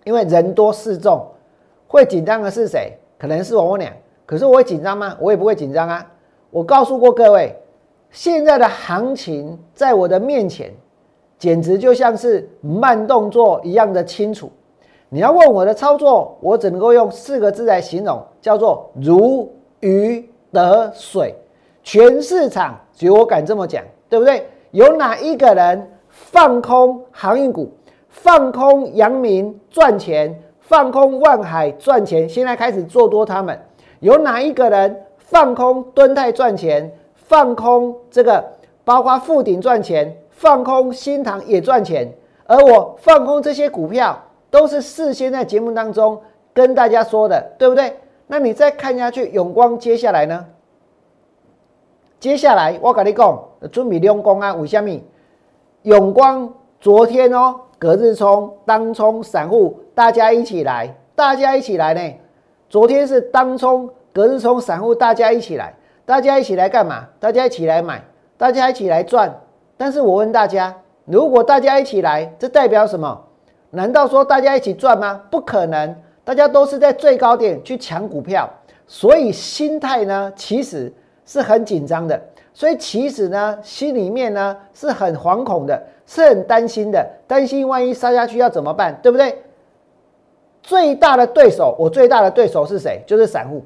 [0.05, 1.25] 因为人多势众，
[1.87, 2.93] 会紧张的是谁？
[3.17, 3.93] 可能是我俩。
[4.25, 5.17] 可是我会紧张吗？
[5.21, 6.05] 我也不会紧张啊。
[6.51, 7.55] 我告诉过各位，
[8.11, 10.75] 现在的行情在我的面前，
[11.39, 14.51] 简直就像是慢动作一样的清楚。
[15.09, 19.49] 你要问我的操作，我只能够用四个字来形容，叫做如
[19.87, 21.35] 鱼得水。
[21.83, 24.45] 全市场只有我敢这么讲，对不对？
[24.73, 27.73] 有哪一个人放空航运股、
[28.09, 32.29] 放空阳明赚钱、放空万海赚钱？
[32.29, 33.57] 现在开始做多他们。
[34.01, 38.45] 有哪一个人放空敦泰赚钱、放空这个
[38.85, 42.13] 包括富鼎赚钱、放空新塘也赚钱？
[42.47, 44.21] 而我放空这些股票，
[44.51, 46.21] 都是事先在节目当中
[46.53, 47.95] 跟大家说的，对不对？
[48.27, 50.47] 那你再看下去，永光接下来呢？
[52.19, 53.39] 接下来我跟你讲，
[53.71, 55.01] 准备两公啊，为什么？
[55.83, 62.15] 永光昨天哦，隔日冲、当冲、散户，大家一起来，大家一起来呢。
[62.69, 67.07] 昨天是当冲、隔日冲、散户，大家一起来，大家一起来干嘛？
[67.21, 68.03] 大家一起来买，
[68.37, 69.41] 大家一起来赚。
[69.77, 73.23] 但是我问大家，如果大家一起来，这代表什么？
[73.71, 75.21] 难道说大家一起赚吗？
[75.31, 75.95] 不可能，
[76.27, 78.47] 大家都是在最高点去抢股票，
[78.87, 80.93] 所以心态呢，其实。
[81.29, 82.17] 是很紧张的，
[82.55, 89.37] 所以其实呢，心里面呢是很惶恐的，是很担心的，担心万一杀下去要怎么办，对不对？
[90.63, 93.03] 最大的对手，我最大的对手是谁？
[93.09, 93.61] 就是散户，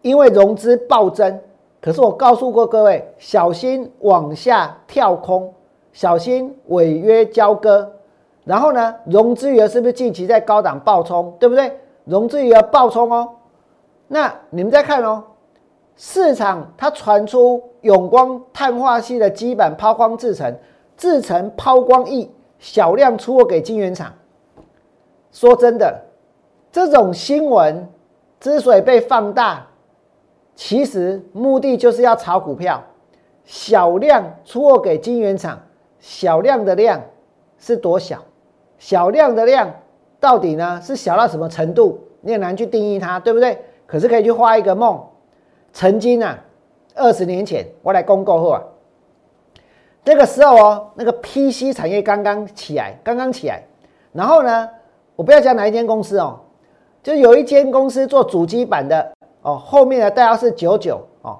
[0.00, 1.40] 因为融资暴增。
[1.80, 5.52] 可是我告诉过各位，小心往下跳空，
[5.92, 7.90] 小心违约交割。
[8.44, 11.78] 然后呢，融资余额是不是近期在高档暴冲，对不对？
[12.04, 13.28] 融资余额暴冲哦，
[14.08, 15.22] 那你们再看哦。
[15.94, 20.52] 市场它传出永光碳化系的基板抛光制成，
[20.96, 22.28] 制成抛光液，
[22.58, 24.12] 小量出货给晶圆厂。
[25.30, 26.02] 说真的，
[26.72, 27.88] 这种新闻
[28.40, 29.64] 之所以被放大，
[30.56, 32.82] 其实目的就是要炒股票。
[33.44, 35.60] 小量出货给晶圆厂，
[36.00, 37.00] 小量的量
[37.58, 38.18] 是多小？
[38.82, 39.72] 小量的量
[40.18, 42.00] 到底呢是小到什么程度？
[42.20, 43.56] 你很难去定义它，对不对？
[43.86, 45.00] 可是可以去画一个梦。
[45.72, 46.36] 曾经啊，
[46.96, 48.60] 二十年前我来公告后啊，
[50.04, 53.62] 那个时候哦，那个 PC 产业刚刚起来，刚刚起来。
[54.12, 54.68] 然后呢，
[55.14, 56.40] 我不要讲哪一间公司哦，
[57.04, 61.38] 就有一间公司做主机板的哦，后面的代号是九九哦。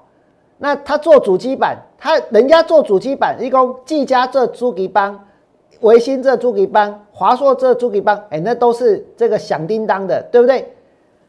[0.58, 5.24] 那他做主机板，他人家做主机板，一共技嘉这朱吉邦、
[5.80, 10.72] 维新这朱吉邦、华硕这朱吉邦，哎，那都是这个响叮当的，对不对？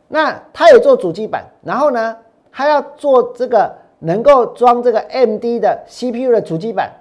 [0.08, 2.15] 那他也做主机板，然后呢？
[2.56, 6.91] 他要做这个能够装这个 MD 的 CPU 的主机板，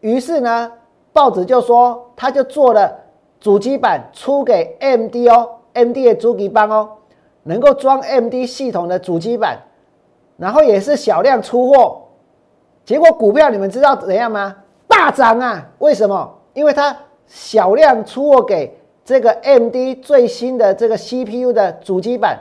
[0.00, 0.72] 于是呢，
[1.12, 2.90] 报纸就说他就做了
[3.38, 6.88] 主机板出给 MD 哦，MD 的主机板哦，
[7.42, 9.58] 能够装 MD 系统的主机板，
[10.38, 12.00] 然后也是小量出货，
[12.86, 14.56] 结果股票你们知道怎样吗？
[14.88, 15.68] 大涨啊！
[15.80, 16.34] 为什么？
[16.54, 22.40] 因为它小量出货给这个 MD 最新的这个 CPU 的主机板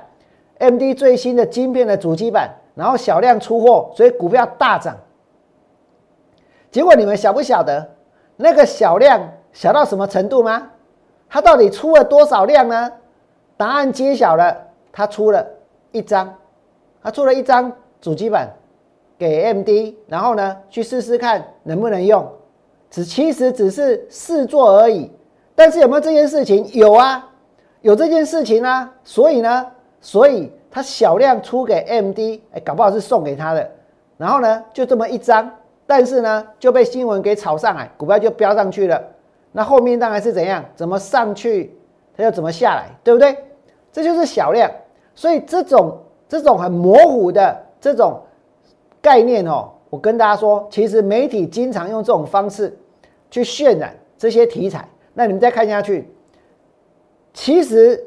[0.59, 4.95] ，MD 最新的晶片的主机板，然后小量出货，所以股票大涨。
[6.71, 7.95] 结果你们晓不晓得
[8.37, 10.69] 那个小量小到什么程度吗？
[11.29, 12.91] 它到底出了多少量呢？
[13.57, 15.45] 答案揭晓了，它出了
[15.91, 16.35] 一张，
[17.01, 18.49] 它出了一张主机板
[19.17, 22.31] 给 MD，然后呢去试试看能不能用。
[22.93, 25.09] 只其实只是试做而已，
[25.55, 26.63] 但是有没有这件事情？
[26.73, 27.27] 有啊，
[27.81, 28.93] 有这件事情啊。
[29.03, 29.65] 所以呢，
[29.99, 33.67] 所以他小量出给 MD，哎，搞不好是送给他的。
[34.15, 35.49] 然后呢，就这么一张，
[35.87, 39.01] 但是呢，就被新闻给炒上来，股票就飙上去了。
[39.51, 40.63] 那后面当然是怎样？
[40.75, 41.75] 怎么上去，
[42.15, 43.35] 它又怎么下来，对不对？
[43.91, 44.69] 这就是小量。
[45.15, 45.97] 所以这种
[46.29, 48.21] 这种很模糊的这种
[49.01, 52.77] 概念哦，我跟大家说，其实媒体经常用这种方式。
[53.33, 56.07] 去渲染这些题材，那你们再看下去，
[57.33, 57.99] 其实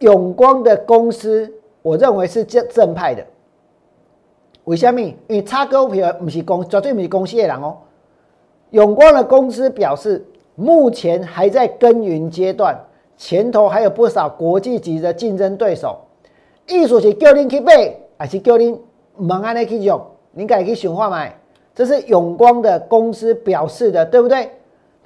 [0.00, 3.24] 永光的公司，我认为是正正派的。
[4.64, 5.00] 为什么？
[5.00, 7.78] 因为差股票不是公，绝对不是公司的人哦。
[8.68, 10.22] 永光的公司表示，
[10.56, 12.78] 目前还在耕耘阶段，
[13.16, 15.98] 前头还有不少国际级的竞争对手。
[16.68, 18.78] 艺术是叫您去买，还是叫您
[19.16, 19.98] 猛安的去用？
[20.32, 21.34] 您可以去想话买。
[21.74, 24.50] 这是永光的公司表示的，对不对？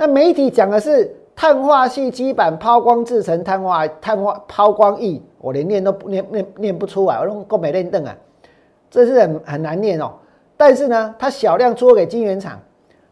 [0.00, 8.16] 那媒体讲的是碳化系基板抛光制成碳化碳化抛光液，我连念都念念念不出来，我用够没练凳啊，
[8.90, 10.10] 这是很很难念哦。
[10.56, 12.58] 但是呢，它小量出给晶圆厂，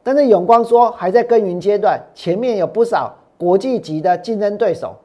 [0.03, 4.97] 但是永光说还在耕耘阶段，前面有不少国际级的竞争对手。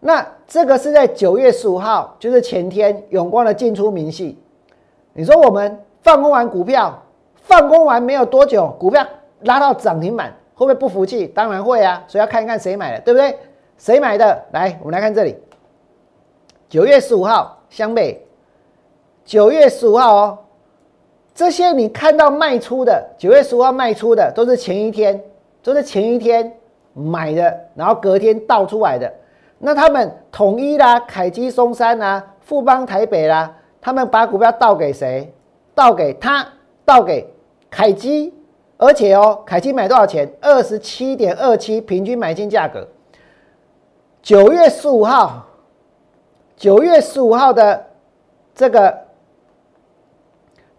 [0.00, 4.38] 那这个是在九月十五号，就是前天永光的进出明细。
[5.14, 7.02] 你说我们放空完股票，
[7.36, 9.02] 放空完没有多久，股票
[9.44, 10.34] 拉到涨停板。
[10.58, 11.28] 会不会不服气？
[11.28, 12.02] 当然会啊！
[12.08, 13.38] 所以要看一看谁买的，对不对？
[13.76, 14.44] 谁买的？
[14.50, 15.36] 来，我们来看这里。
[16.68, 18.20] 九月十五号，湘北。
[19.24, 20.38] 九月十五号哦，
[21.32, 25.22] 这些你看到卖出的，九月十五号卖出的都是前一天，
[25.62, 26.52] 都是前一天
[26.92, 29.14] 买的，然后隔天倒出来的。
[29.58, 35.32] 那他们统一啦、凯基松山啦、富邦台北啦，他们把股票倒给谁？
[35.72, 36.44] 倒给他，
[36.84, 37.32] 倒给
[37.70, 38.34] 凯基。
[38.80, 40.32] 而且哦，凯基买多少钱？
[40.40, 42.86] 二十七点二七平均买进价格。
[44.22, 45.46] 九月十五号，
[46.56, 47.88] 九月十五号的
[48.54, 49.06] 这个，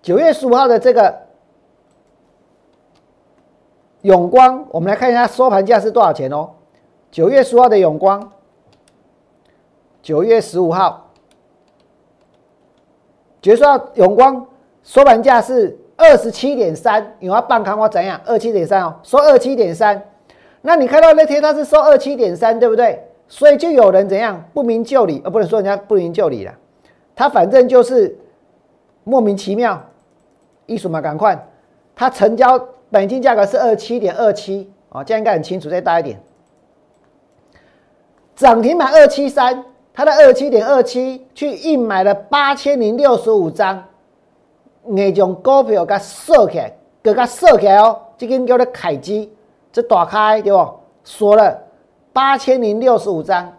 [0.02, 1.14] 九月十五号的这个
[4.04, 6.52] 永光，我们来看一下收盘价是多少钱哦。
[7.12, 8.32] 九月十五号的永光，
[10.02, 11.12] 九月十五号，
[13.42, 14.48] 九月十五号永光
[14.84, 15.78] 收盘价是。
[16.00, 18.20] 二十七点三，有啊半看我怎样？
[18.26, 20.02] 二七点三哦，收二七点三。
[20.62, 23.04] 那你看到那天它是收二七点三，对不对？
[23.28, 26.54] 所以就有人怎样不明就里，而不能说人家不明就里了。
[27.16, 28.18] 他反正就是
[29.04, 29.84] 莫名其妙，
[30.68, 31.38] 艺术嘛，赶快。
[31.96, 32.58] 他成交
[32.90, 35.70] 本金价格是二七点二七哦，这样应该很清楚。
[35.70, 36.18] 再大一点，
[38.38, 43.84] 涨停板二七三，他的二七点二七去硬买了八千零六十五张。
[44.84, 48.00] 那种股票给锁起来，给它锁起来哦。
[48.18, 49.32] 这根叫做凯基，
[49.72, 50.68] 这打开对不？
[51.04, 51.58] 锁了
[52.12, 53.52] 八千零六十五张。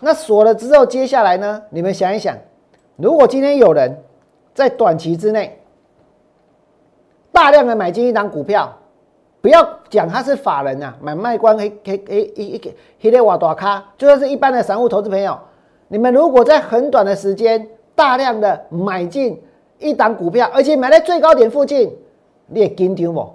[0.00, 1.62] 那锁了之后，接下来呢？
[1.70, 2.36] 你们想一想，
[2.96, 4.02] 如果今天有人
[4.54, 5.60] 在短期之内
[7.32, 8.72] 大量的买进一档股票，
[9.40, 15.38] 不要讲他是法人啊，买卖官黑黑黑黑黑黑的瓦大咖，就算是一般的散户投资朋友，
[15.88, 19.42] 你们如果在很短的时间大量的买进。
[19.78, 21.96] 一档股票，而且买在最高点附近，
[22.46, 23.28] 你也紧张不？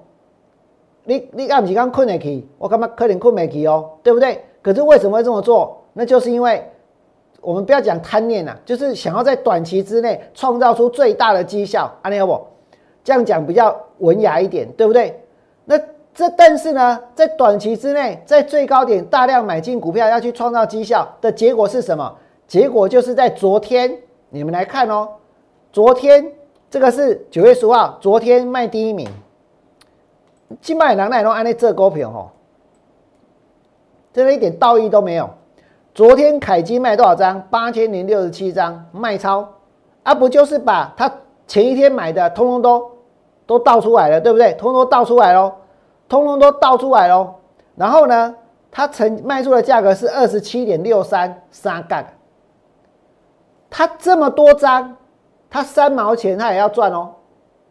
[1.06, 2.48] 你你按不刚困得起？
[2.58, 4.44] 我感觉可能困没起哦，对不对？
[4.62, 5.84] 可是为什么会这么做？
[5.94, 6.64] 那就是因为
[7.42, 11.94] 我们不要讲贪念呐，就是想要在短期之内创造出最大的绩效。
[12.02, 12.40] 安尼好不？
[13.04, 15.22] 这样讲比较文雅一点，对不对？
[15.66, 15.78] 那
[16.14, 22.16] 这但是呢，在短期之内，在最高点大量买进股票，要去创造绩效的结果是什么？
[22.48, 23.94] 结果就是在昨天，
[24.30, 25.10] 你们来看哦。
[25.72, 26.32] 昨天
[26.74, 29.08] 这个是九月十五号，昨天卖第一名，
[30.60, 32.32] 金麦郎奶龙安利这股票哦，
[34.12, 35.30] 真的一点道义都没有。
[35.94, 37.40] 昨天凯基卖多少张？
[37.52, 39.48] 八千零六十七张卖超，
[40.02, 41.14] 啊不就是把他
[41.46, 42.92] 前一天买的，通通都
[43.46, 44.54] 都倒出来了，对不对？
[44.54, 45.54] 通通都倒出来喽，
[46.10, 47.36] 通通都倒出来喽。
[47.76, 48.36] 然后呢，
[48.72, 52.04] 他曾卖出的价格是二十七点六三三杠，
[53.70, 54.98] 它这么多张，
[55.54, 57.12] 他三毛钱他也要赚哦。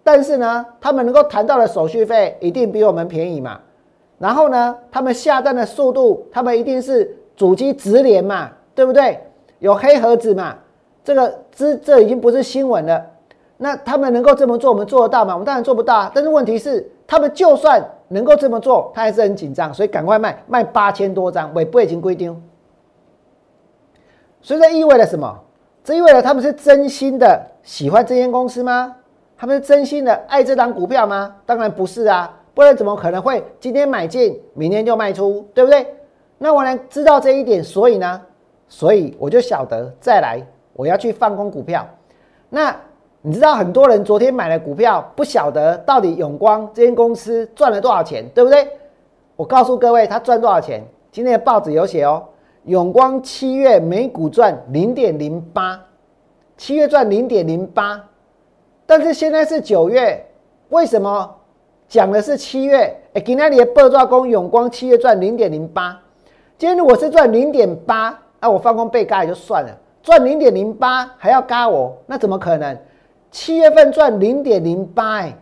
[0.05, 3.59] 但是呢，他们能够谈到的手续费一定比我们便宜嘛。
[4.19, 9.21] 然后呢，他们下单的速度，他们一定是主机直连嘛，对不对？
[9.59, 10.57] 有黑盒子嘛？
[11.03, 13.05] 这个这这已经不是新闻了。
[13.57, 15.35] 那他们能够这么做，我们做得到吗？
[15.35, 16.09] 我们当然做不到。
[16.15, 22.41] 但是问题是，他们就算能够这么做，他还是很紧张，所以赶快卖，卖八千多张，尾部已经规定。
[24.41, 25.37] 所以这意味着什么？
[25.85, 28.95] 这意味着他们是真心的喜欢这间公司吗？
[29.37, 31.35] 他们是真心的爱这档股票吗？
[31.45, 35.87] 当然不是啊，不然怎么可能会今天买进，明天就卖出，对不对？
[36.39, 38.21] 那我能知道这一点，所以呢，
[38.69, 40.41] 所以我就晓得再来
[40.73, 41.87] 我要去放空股票。
[42.49, 42.75] 那
[43.21, 48.69] 你知道很多人昨天买了股票，不晓得到底永光这间公司赚了多少钱，对不对？
[49.37, 50.83] 我告诉各位，他赚多少钱？
[51.11, 52.23] 今天的报纸有写哦，
[52.65, 55.81] 永光七月每股赚零点零八，
[56.63, 58.01] 七月赚零点零八。
[58.87, 60.25] 但是现在是九月，
[60.69, 61.29] 为什么
[61.89, 62.97] 讲的是七月？
[63.15, 66.01] 哎，今天你的报抓工永光七月赚零点零八，
[66.57, 72.79] 今天如果是赚零点八，那我放空被嘎也就算了，赚零点零八还要嘎我，那怎么可能？
[73.33, 75.37] 七月份赚零点零八，哎，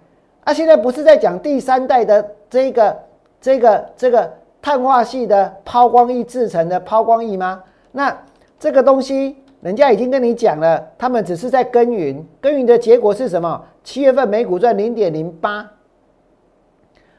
[0.45, 2.97] 啊，现在不是在讲第三代的这个、
[3.43, 7.63] 这个、这个碳化系的抛光液制成的抛光液吗？
[7.93, 8.17] 那
[8.59, 9.37] 这个东西。
[9.61, 13.63] 人家已经跟你讲了，他们只是在耕耘，耕耘的结果是什么？
[13.85, 15.71] 七月份每股赚零点零八，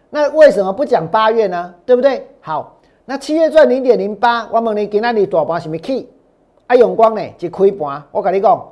[0.09, 1.73] 那为什么不讲八月呢？
[1.85, 2.27] 对不对？
[2.41, 6.07] 好，那七月赚零点零八，我问你今天你大盘什么 key？
[6.67, 7.21] 啊，永光呢？
[7.37, 8.67] 就开盘，我跟你讲，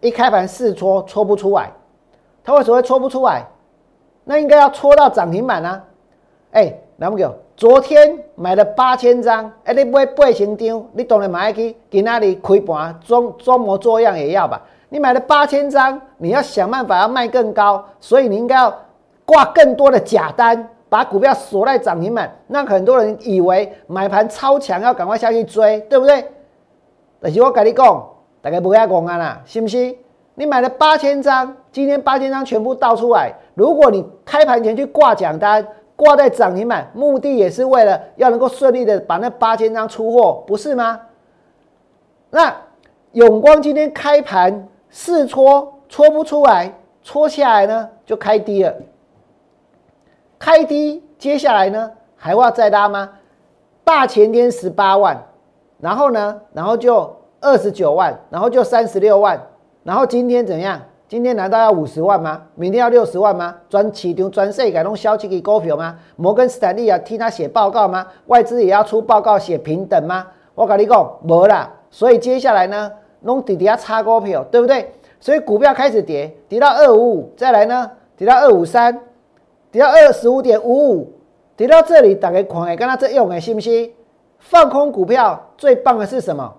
[0.00, 1.70] 一开盘试搓搓不出来，
[2.42, 3.44] 它为什么会搓不出来？
[4.24, 5.84] 那应该要搓到涨停板啊！
[6.52, 6.72] 哎，
[7.02, 7.34] 那么久。
[7.56, 14.60] 昨天买了八千张，哎，你买八千张，你当然买去，给那里开盘装装模作样也要吧？
[14.90, 18.74] 你买了八千张，你要想办法要卖更高，所以你应该要
[19.24, 26.22] 挂更多的假单，把股票锁在涨停板，让很多人以为买盘超强，要赶快下去追，对不对？
[27.18, 28.08] 但是我跟你讲，
[28.42, 29.96] 大家不要讲啊啦，是不是？
[30.34, 35.66] 你买了八千张，今天八千张全部倒出来，如果你开盘前去挂奖单。
[36.00, 40.98] 挂在涨停板，目的也是为了要能够顺利的把那八千张出货，不是吗？
[42.30, 42.56] 那
[43.12, 46.72] 永光今天开盘试搓搓不出来，
[47.02, 48.74] 搓下来呢就开低了。
[50.38, 53.10] 开低，接下来呢还要再拉吗？
[53.84, 55.22] 大前天十八万，
[55.80, 59.38] 然后呢，然后就二十九万，然后就三十六万，
[59.82, 60.80] 然后今天怎样？
[61.10, 62.40] 今天难道要五十万吗？
[62.54, 63.52] 明天要六十万吗？
[63.68, 65.96] 专市场专税改动消息给股票吗？
[66.14, 68.06] 摩根斯坦利啊替他写报告吗？
[68.28, 70.24] 外资也要出报告写平等吗？
[70.54, 71.68] 我跟你讲，没啦。
[71.90, 72.92] 所以接下来呢，
[73.22, 74.92] 弄底底下插股票，对不对？
[75.18, 78.96] 所以股票开始跌，跌到二五五，再来呢，跌到二五三，
[79.72, 81.12] 跌到二十五点五五，
[81.56, 83.92] 跌到这里，大家看诶，跟他这用诶，信不信？
[84.38, 86.54] 放空股票最棒的是什么？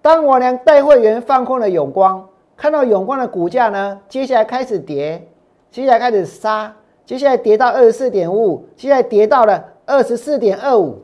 [0.00, 2.24] 当我连带会员放空了永光。
[2.58, 5.28] 看到永光的股价呢，接下来开始跌，
[5.70, 6.74] 接下来开始杀，
[7.06, 10.98] 接下来跌到二十四点五，现在跌到了二十四点二五，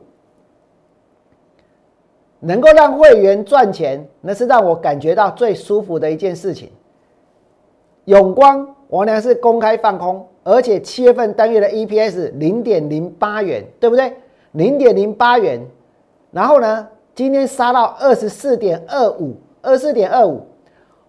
[2.41, 6.69] 能够让会员赚钱，那是让我感觉到最舒服的一件事情。
[8.03, 14.13] 永光我俩是公开放空，而且七月份单月的 EPS 零点零八元，对不对？
[14.51, 15.65] 零点零八元，
[16.31, 16.85] 然后呢，
[17.15, 20.45] 今天杀到二十四点二五，二十四点二五。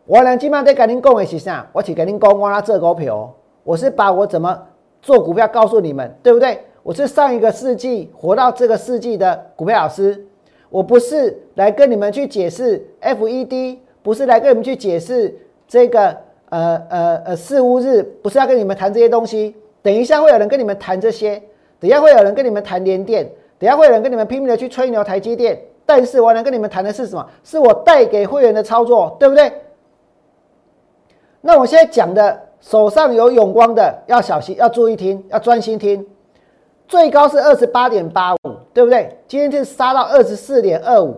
[0.09, 1.69] 我俩今晚在跟您讲的是啥？
[1.73, 3.35] 我去跟您讲我那做股票，
[3.65, 4.57] 我是把我怎么
[5.03, 6.61] 做股票告诉你们，对不对？
[6.85, 10.25] 我是上一个世纪活到这个世纪的股票老师，
[10.71, 15.37] 我不是来跟你们去解释 FED，不是来跟你们去解释
[15.67, 16.17] 这个
[16.51, 19.57] 呃呃呃四五日，不是要跟你们谈这些东西。
[19.83, 21.43] 等一下会有人跟你们谈这些，
[21.81, 23.25] 等一下会有人跟你们谈联电，
[23.59, 25.61] 等一下会有人跟你们拼命的去吹牛台积电。
[25.85, 27.27] 但是我能跟你们谈的是什么？
[27.43, 29.53] 是我带给会员的操作，对不对？
[31.47, 36.05] 那我现在讲的，手上有永光的要小心，要注意听，要专心听。
[36.89, 39.17] 最高是二十八点八五，对不对？
[39.29, 41.15] 今天是杀到二十四点二五，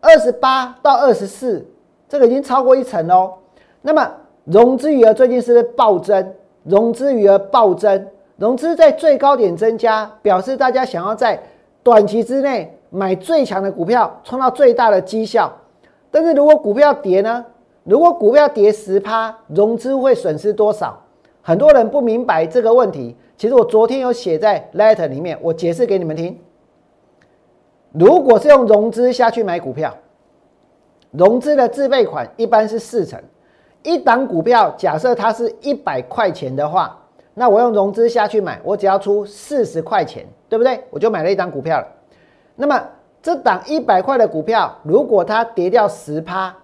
[0.00, 1.66] 二十八到二十四，
[2.08, 3.32] 这个已经超过一层喽。
[3.80, 4.08] 那么
[4.44, 6.32] 融资余额最近是不是暴增？
[6.62, 8.06] 融资余额暴增，
[8.36, 11.42] 融资在最高点增加，表示大家想要在
[11.82, 15.52] 短期之内买最强的股票，创造最大的绩效。
[16.08, 17.44] 但是如果股票跌呢？
[17.84, 20.98] 如果股票跌十趴，融资会损失多少？
[21.42, 23.16] 很多人不明白这个问题。
[23.36, 26.38] 其实我昨天有写在 letter 里面，我解释给你们听。
[27.90, 29.92] 如果是用融资下去买股票，
[31.10, 33.20] 融资的自备款一般是四成。
[33.82, 36.96] 一档股票假设它是一百块钱的话，
[37.34, 40.80] 那我用融资下去买，我只要出四十块钱，对不对？
[40.88, 41.86] 我就买了一档股票了。
[42.54, 42.80] 那么
[43.20, 46.54] 这档一百块的股票，如果它跌掉十趴，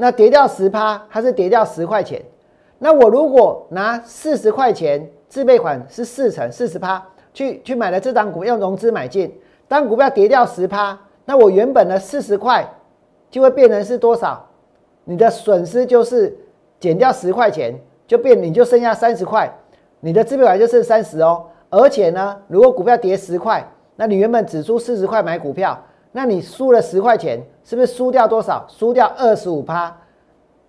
[0.00, 2.22] 那跌掉十趴，它是跌掉十块钱。
[2.78, 9.36] 那我如果拿四十块钱自备款是四成四十趴去去买了这张股票，融资买进，
[9.66, 12.64] 当股票跌掉十趴，那我原本的四十块
[13.28, 14.46] 就会变成是多少？
[15.02, 16.32] 你的损失就是
[16.78, 17.74] 减掉十块钱，
[18.06, 19.52] 就变你就剩下三十块，
[19.98, 21.46] 你的自备款就剩三十哦。
[21.70, 25.76] 而且呢，如果股票跌十块，那你原本只出四十块买股票，
[26.12, 28.64] 那你输了十块钱，是不是输掉多少？
[28.68, 29.96] 输掉二十五趴。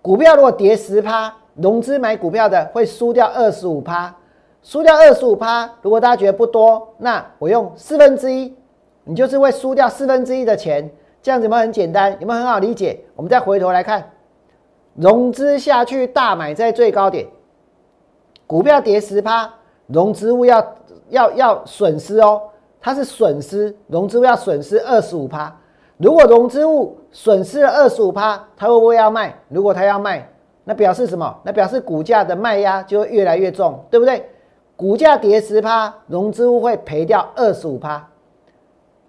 [0.02, 1.34] 股票如果跌十趴。
[1.56, 4.14] 融资买股票的会输掉二十五趴，
[4.62, 5.68] 输掉二十五趴。
[5.82, 8.56] 如果大家觉得不多，那我用四分之一，
[9.04, 10.88] 你就是会输掉四分之一的钱。
[11.20, 12.16] 这样子有没有很简单？
[12.18, 13.00] 有没有很好理解？
[13.14, 14.10] 我们再回头来看，
[14.94, 17.26] 融资下去大买在最高点，
[18.46, 19.52] 股票跌十趴，
[19.88, 20.74] 融资物要
[21.10, 22.40] 要要损失哦，
[22.80, 25.54] 它是损失，融资物要损失二十五趴。
[25.98, 29.34] 如果融资物损失了二十五趴，它会不会要卖？
[29.48, 30.26] 如果它要卖？
[30.64, 31.38] 那表示什么？
[31.42, 34.24] 那表示股价的卖压就会越来越重，对不对？
[34.76, 38.08] 股价跌十趴，融资物会赔掉二十五趴。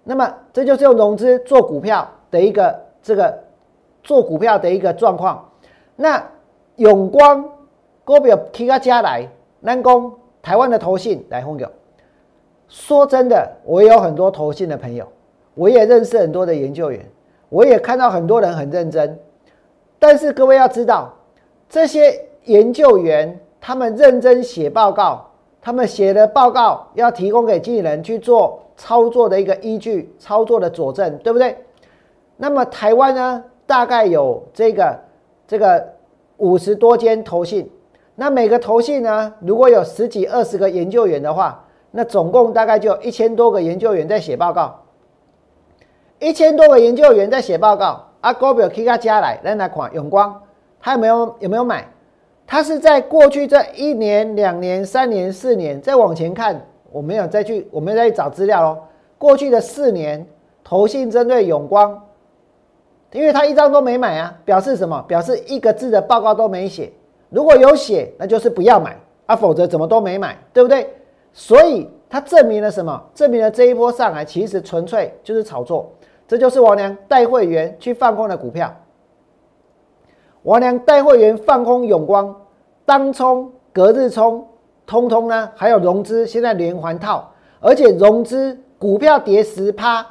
[0.04, 3.38] 那么这就是用融资做股票的一个这个
[4.02, 5.48] 做股票的一个状况。
[5.96, 6.22] 那
[6.76, 7.48] 永光
[8.04, 9.26] 股票提个加来，
[9.60, 10.12] 南工
[10.42, 11.70] 台湾的投信来轰友。
[12.72, 15.06] 说真的，我有很多投信的朋友，
[15.54, 17.06] 我也认识很多的研究员，
[17.50, 19.18] 我也看到很多人很认真。
[19.98, 21.12] 但是各位要知道。
[21.68, 25.26] 这些研究员他们认真写报告，
[25.60, 31.56] 他们写的报告要提供给经纪人去做操作的一个依据、操作的佐证，对不对？
[32.36, 34.98] 那么台湾呢，大概有这个
[35.46, 35.86] 这个
[36.38, 37.70] 五十多间投信，
[38.14, 41.64] 那每个投信呢，如果有十几二十个研究员的话，
[41.94, 44.80] 那总共大概就一千多个研究员在写报告，
[46.18, 50.42] 一千多个研究员在写报告，啊，股票起价加来，咱来看永光。
[50.80, 51.86] 他有没有有没有买？
[52.46, 58.78] 他是在过去这一年、两年、三年、四年，再往前看，我没有再去，我们再去找资料喽。
[59.18, 60.26] 过去的四年，
[60.64, 62.02] 投信针对永光，
[63.12, 65.04] 因为他一张都没买啊，表示什么？
[65.06, 66.90] 表示一个字的报告都没写。
[67.28, 70.90] 如果有写，那就是不要买啊，否则怎么都没买，对不对？
[71.32, 73.02] 所以他证明了什么？
[73.14, 75.90] 证明了这一波上来其实纯粹就是炒作，
[76.28, 78.74] 这就是王良带会员去放空的股票。
[80.42, 82.34] 王良带会员放空永光，
[82.84, 84.46] 当冲、隔日冲，
[84.84, 90.04] 通通呢，还有融资，现在连环套，而且融资股票跌十趴，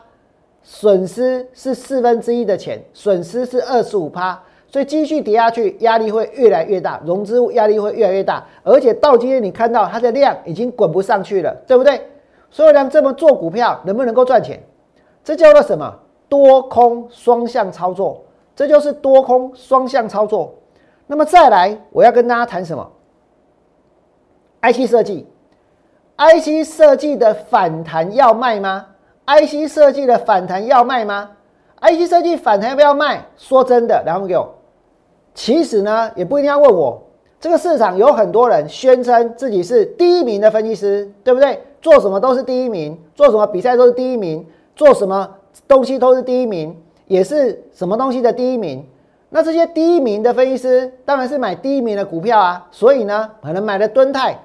[0.63, 4.41] 损失是四分之一的钱，损失是二十五趴，
[4.71, 12.01] 所以继续跌下去，压力会越来越大，融资压力会越来越大，而且到今天你看到它的量已经滚不上去了，对不对？
[12.49, 14.63] 所以呢，这么做股票能不能够赚钱？
[15.23, 15.93] 这叫做什么？
[16.29, 18.23] 多空双向操作。
[18.55, 20.53] 这就是多空双向操作。
[21.07, 22.89] 那么再来，我要跟大家谈什么
[24.61, 25.27] ？IC 设计
[26.17, 28.85] ，IC 设计的反弹要卖吗
[29.25, 31.31] ？IC 设计的反弹要卖吗
[31.81, 33.25] ？IC 设计反弹要不要卖？
[33.35, 34.53] 说真的，然后给我。
[35.33, 37.01] 其实呢，也不一定要问我。
[37.39, 41.59] 这个市场有很多人宣称自己是第一名的分析师，对不对？
[41.81, 45.27] 做什么都是第一名，做什么比赛都是第一名，做什么
[45.67, 46.75] 东西都是第一名。
[47.07, 48.87] 也是什么东西的第一名？
[49.29, 52.67] 那这些第一名的分析师当然是买第一名的股票啊。
[52.71, 54.39] 所以呢，可能买了敦泰，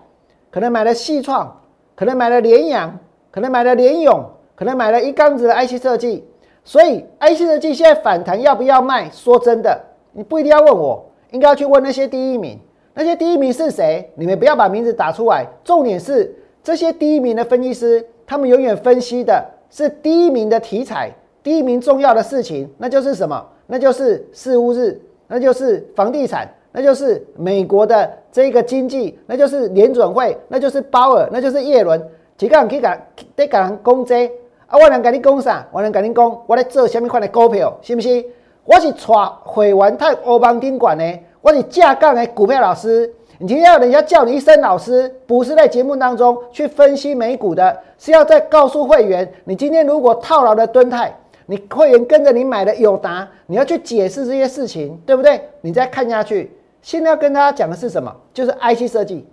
[0.51, 1.61] 可能买了细创，
[1.95, 2.99] 可能买了联阳，
[3.31, 4.25] 可能买了联勇，
[4.57, 6.25] 可能买了一缸子的 IC 设计。
[6.65, 9.09] 所以 IC 设计现在反弹要不要卖？
[9.11, 9.81] 说真的，
[10.17, 12.59] 你不一定要问我，应该要去问那些第一名。
[12.95, 14.11] 那些第一名是谁？
[14.15, 15.47] 你们不要把名字打出来。
[15.63, 21.13] 重点是这些第一名的分析师，他们永远分析的是第一名的题材。
[21.43, 23.47] 第一名重要的事情，那就是什么？
[23.67, 24.99] 那就是四五日，
[25.29, 32.03] 那就是房地产，那就是美国的这个经济，那就是联准会，那就是鲍尔，那就是耶伦。
[32.39, 32.99] 几个人可以讲，
[33.35, 34.27] 得讲人讲这
[34.67, 34.79] 啊？
[34.79, 35.69] 我能跟你讲啥？
[35.71, 38.25] 我能跟你讲，我来做什么款的股票，是不是？
[38.67, 38.99] 我是带
[39.45, 43.09] 会员泰欧邦宾馆的，我是架杠的股票老师。
[43.39, 51.17] 你今天要人家叫你一声老师，不是在节目当中去分析美股的，是要在告诉会员，你今天如果套牢的蹲泰。
[51.49, 55.49] 你会员跟着你买的友达，你要去解释这些事情，对不对？
[55.61, 56.51] 你再看下去，
[56.83, 58.13] 现在要跟大家讲的是什么？
[58.35, 59.25] 就是 IC 设计。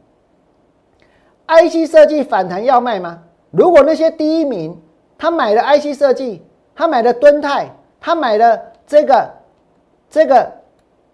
[1.47, 3.23] IC 设计反弹要卖吗？
[3.49, 4.79] 如果那些第一名
[5.17, 6.43] 他买了 IC 设计，
[6.75, 7.67] 他买了敦泰，
[7.99, 9.29] 他买了这个
[10.09, 10.51] 这个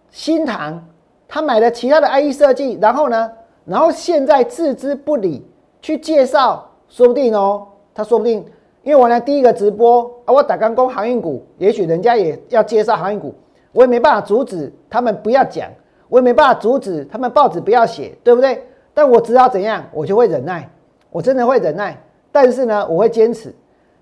[0.09, 0.84] 新塘，
[1.28, 3.32] 他买了其他的 IE 设计，然后呢，
[3.65, 5.45] 然后现在置之不理
[5.82, 8.45] 去介绍，说不定哦，他说不定，
[8.84, 13.34] 因为我呢第一个直播啊，我打刚攻航运股，也许人家也要介绍航运股，
[13.72, 15.70] 我也没办法阻止他们不要讲，
[16.07, 18.65] 我也没办法阻止他们报纸不要写，对不对？
[18.93, 20.67] 但我知道怎样，我就会忍耐，
[21.11, 21.95] 我真的会忍耐。
[22.32, 23.53] 但是呢，我会坚持。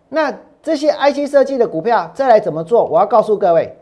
[0.10, 2.86] 那这些 IC 设计的股票再来怎么做？
[2.86, 3.78] 我要告诉各位，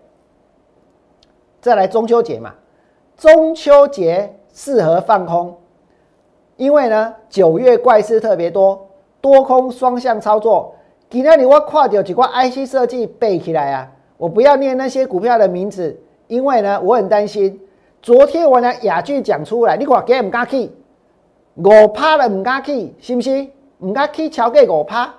[1.61, 2.53] 再来中秋节嘛，
[3.17, 5.57] 中秋节适合放空，
[6.57, 8.87] 因为呢九月怪事特别多，
[9.19, 10.75] 多空双向操作。
[11.09, 13.91] 今天你我跨掉几块 IC 设计背起来啊！
[14.17, 17.59] 我不要念那些股票的名字，因为呢我很担心。
[18.01, 20.71] 昨天我拿雅句讲出来，你看给唔敢去？
[21.55, 23.47] 五趴的唔敢去，是不是？
[23.79, 25.13] 唔敢去超过五趴，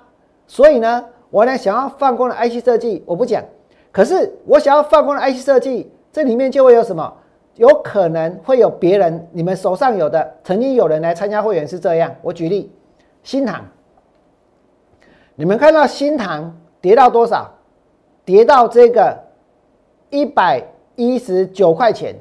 [0.45, 3.43] 所以呢，我呢想要放空的 IC 设计，我不讲。
[3.91, 7.13] 可是我想要放空的 IC 设计，这里面就会有什么？
[7.55, 12.15] 有可能会有别人，你们手上有的，曾经有人来参加会员是这样。
[12.21, 12.71] 我举例，
[13.23, 13.65] 新塘，
[15.35, 17.51] 你们看到新塘跌到多少？
[18.23, 19.17] 跌到这个
[20.11, 20.63] 一百
[20.95, 22.15] 一十九块钱。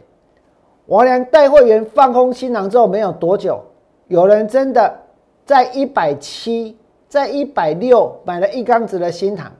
[0.86, 3.60] 我俩带会员放空新塘之后，没有多久。
[4.08, 5.00] 有人真的
[5.44, 6.78] 在一百七，
[7.08, 9.50] 在一百六买了一缸子的新塘，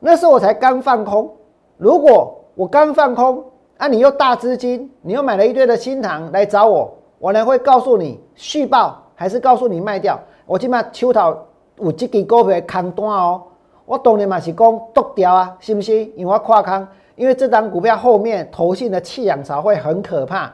[0.00, 1.30] 那时候我才刚放空。
[1.76, 3.44] 如果我刚放空，
[3.76, 10.18] 啊，你又大资金，你又买了一堆的新塘来找我，我呢会告诉你续报，还是告诉你卖掉？
[10.46, 11.36] 我起码手头
[11.78, 13.42] 有这支股票空单哦。
[13.86, 16.04] 我当然嘛是讲剁掉啊，是不是？
[16.16, 20.52] 因为我跨空，因为这张股票后面投信的弃养潮会很可怕，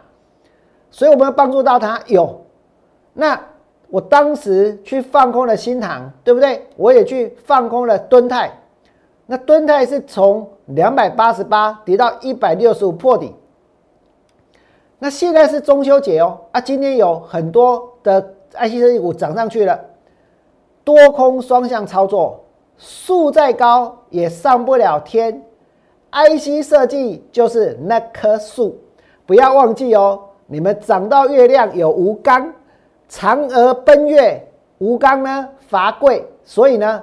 [0.91, 2.41] 所以我们要帮助到他有。
[3.13, 3.41] 那
[3.91, 6.67] 我当时去放空了新塘，对不对？
[6.77, 8.51] 我也去放空了敦泰。
[9.27, 13.35] 那敦泰是从两百八十八跌到一百六十五破底。
[14.99, 18.21] 那现在是中秋节哦，啊，今天有很多的
[18.53, 19.81] IC 设计股涨上去了，
[20.85, 22.45] 多空双向操作，
[22.77, 25.43] 树再高也上不了天。
[26.13, 28.77] IC 设计就是那棵树，
[29.27, 32.53] 不要忘记哦，你们涨到月亮有无钢。
[33.11, 34.41] 嫦娥奔月，
[34.79, 37.03] 吴刚呢伐桂，所以呢，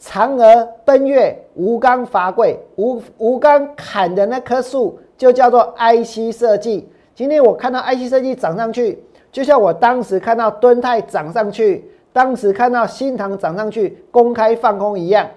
[0.00, 6.88] 嫦娥奔月，吴刚伐桂，吴吴刚砍的那棵树就叫做 IC 设计。
[7.12, 9.02] 今天我看到 IC 设计涨上去，
[9.32, 15.28] 就像我当时看到敦泰涨上去，当时看到新塘涨上去，公开放空一样。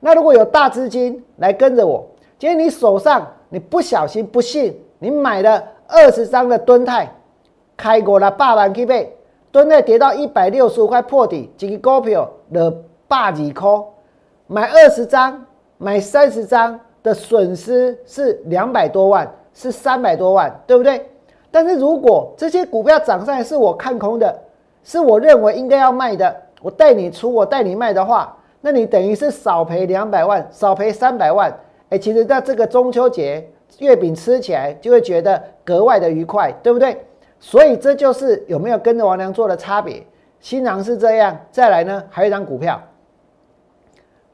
[0.00, 2.06] 那如果有大资金来跟着我，
[2.38, 7.10] 今天你手上你不小心不信，你买了二十张的敦泰，
[7.78, 9.16] 开过了八万 K 倍。
[9.52, 12.72] 吨内跌到一百六十五块破底，几个股票的
[13.08, 13.68] 八几块，
[14.46, 15.44] 买二十张，
[15.78, 21.04] 买三十张的损失是两百多万，是三百多万，对不对？
[21.50, 24.38] 但是如果这些股票涨上来是我看空的，
[24.84, 31.52] 是我认为应该要卖的，我带你出，我带你卖的话，那你等于是少赔两百万，少赔三百万。
[31.88, 33.44] 哎，其实在这个中秋节
[33.78, 36.96] 月饼吃起来就会觉得格外的愉快，对不对？
[37.40, 40.06] 所以这就是有没有跟着王良做的差别。
[40.40, 42.80] 新郎是这样，再来呢，还有一张股票，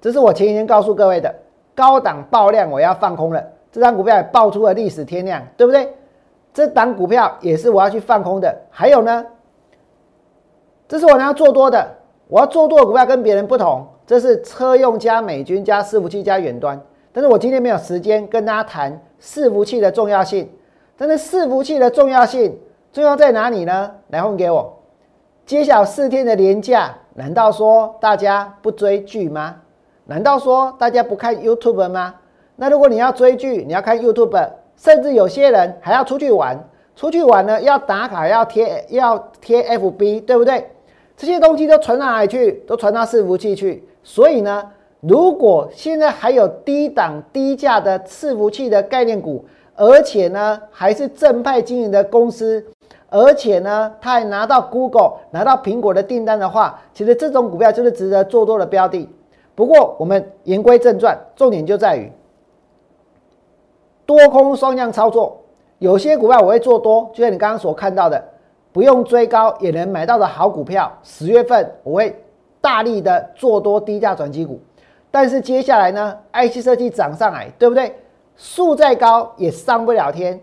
[0.00, 1.34] 这是我前几天告诉各位的
[1.74, 3.42] 高档爆量，我要放空了。
[3.72, 5.92] 这张股票也爆出了历史天量，对不对？
[6.54, 8.56] 这档股票也是我要去放空的。
[8.70, 9.26] 还有呢，
[10.86, 11.86] 这是我要做多的，
[12.28, 16.80] 我要做多的股票跟别人不同，这是车用加美军加伺服器加远端。
[17.12, 20.48] 但是我今天没有时间跟大家谈伺服器的重要性，
[20.96, 22.56] 但是伺服器的重要性。
[22.96, 23.90] 重要在哪里呢？
[24.08, 24.74] 来问给我。
[25.44, 29.56] 揭晓四天的年假，难道说大家不追剧吗？
[30.06, 32.14] 难道说大家不看 YouTube 吗？
[32.56, 36.58] 那如果你要追剧，你要看 YouTube，甚至有些人还要出去玩。
[36.94, 40.70] 出去玩呢，要打卡，要贴，要贴 FB，对不对？
[41.18, 42.52] 这些东西都传到哪里去？
[42.66, 43.86] 都传到伺服器去。
[44.02, 44.70] 所以呢，
[45.00, 49.44] 如果现在还有低档低价的伺服器的概念股，
[49.74, 52.64] 而且呢，还是正派经营的公司。
[53.08, 59.08] 而且呢，他还拿到 Google、拿到苹果的订单的话，其实这种股票就是值得做多的标的。
[59.54, 62.10] 不过，我们言归正传，重点就在于
[64.04, 65.40] 多空双向操作。
[65.78, 68.22] 有些股票我会做多，就像你刚刚所看到的，
[68.72, 70.92] 不用追高也能买到的好股票。
[71.02, 72.14] 十月份我会
[72.60, 74.60] 大力的做多低价转机股。
[75.10, 77.94] 但是接下来呢，IC 设计涨上来，对不对？
[78.36, 80.38] 树再高也上不了天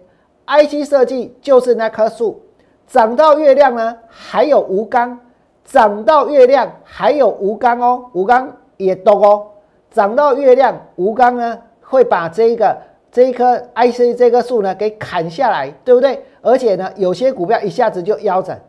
[0.47, 2.41] ，IC 设计就是那棵树，
[2.87, 5.19] 涨到月亮呢，还有吴刚，
[5.63, 9.47] 涨到月亮还有吴刚哦，吴刚也多哦，
[9.89, 12.77] 涨到月亮，吴刚呢会把这一个
[13.11, 16.23] 这一棵 IC 这棵树呢给砍下来，对不对？
[16.41, 18.61] 而且呢，有些股票一下子就腰斩，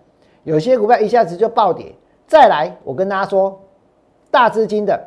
[0.44, 1.94] 有些股票一下子就暴跌。
[2.26, 3.60] 再来，我跟大家说，
[4.30, 4.98] 大资金的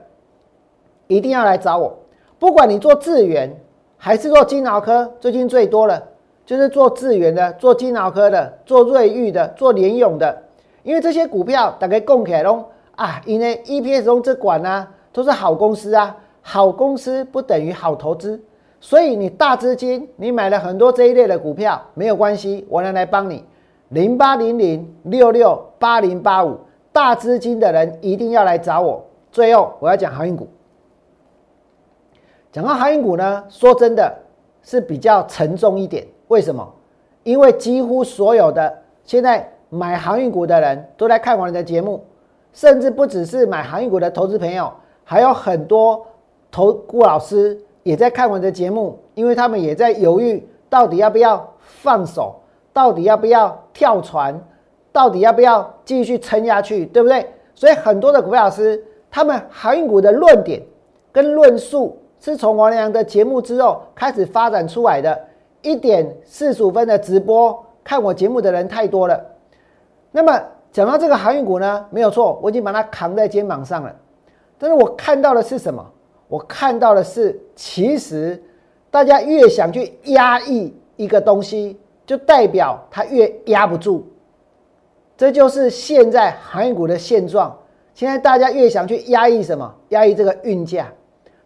[1.08, 1.98] 一定要来找我，
[2.38, 3.56] 不管你做智源
[3.98, 6.04] 还是做金脑科，最近最多了
[6.48, 10.44] 就是做智源的、做金脑科的、做瑞昱的、做联勇的，
[10.82, 12.64] 因为这些股票大概供起来喽
[12.96, 18.42] 啊，因为 EPS 中这管呢都是好公司啊，好公司不等于好投资，
[18.80, 23.44] 所以你大资金你买了很多这一类的股票没有关系，我来来帮你
[23.90, 26.58] 零八零零六六八零八五。
[26.94, 29.06] 大资金的人一定要来找我。
[29.32, 30.48] 最后，我要讲航运股。
[32.52, 34.18] 讲到航运股呢，说真的
[34.64, 36.08] 是比较沉重一点。
[36.28, 36.68] 为什么？
[37.24, 42.04] 因为几乎所有的现在买航运股的人都在看我的节目，
[42.54, 44.72] 甚至不只是买航运股的投资朋友，
[45.04, 46.06] 还有很多
[46.50, 52.36] 投顾老师也在看我的节目，因为他们也在犹豫，到底要不要放手，
[52.72, 54.40] 到底要不要跳船。
[54.90, 57.24] 到底要不要继续撑下去，对不对？
[57.54, 60.60] 所以很多的股票老师，他们航运股的论点
[61.12, 65.16] 跟论述，是从王良的节目之后开始发展出来的。
[65.62, 69.24] 一点四十五分的直播，看我节目的人太多了。
[70.12, 70.42] 那么
[70.72, 73.96] 讲到这个航运股呢，没有错，我已经把它扛在肩膀上了。
[74.58, 75.86] 但是我看到的是什么？
[76.28, 78.42] 我看到的是，其实
[78.92, 84.06] 大家越想去压抑一个东西，就代表它越压不住。
[85.16, 87.58] 这就是现在航运股的现状。
[87.94, 89.74] 现在大家越想去压抑什么？
[89.90, 90.88] 压抑这个运价。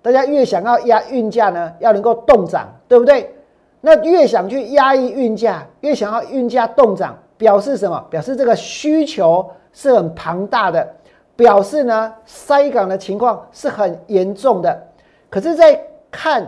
[0.02, 3.34] 大家越想要压运价呢，要能够动涨，对不对？
[3.82, 8.00] 那越想去压抑运价，越想要运价动涨，表示什么？
[8.10, 10.88] 表示这个需求是很庞大的，
[11.36, 14.88] 表示呢塞港的情况是很严重的。
[15.30, 16.48] 可是，在看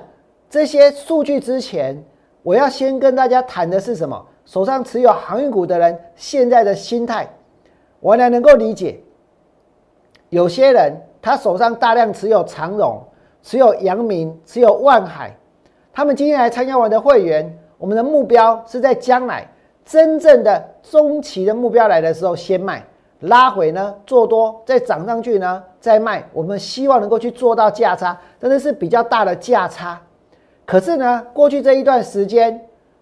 [0.50, 2.04] 这些数据之前，
[2.44, 4.24] 我要先跟大家谈的是什么？
[4.46, 7.28] 手上持有航运股的人现在的心态，
[8.00, 9.00] 我呢能够理解。
[10.30, 13.02] 有些人他手上大量持有长荣、
[13.42, 15.36] 持有阳明、持有万海，
[15.94, 19.48] 他们今天来参加我的会员，我们的目标是在将来
[19.86, 22.84] 真正的中期的目标来的时候先卖，
[23.20, 26.28] 拉回呢做多，再涨上去呢再卖。
[26.34, 30.02] 我们希望能够去做到价差，真的是比较大的价差。
[30.66, 32.60] 可是呢，过去这一段时间。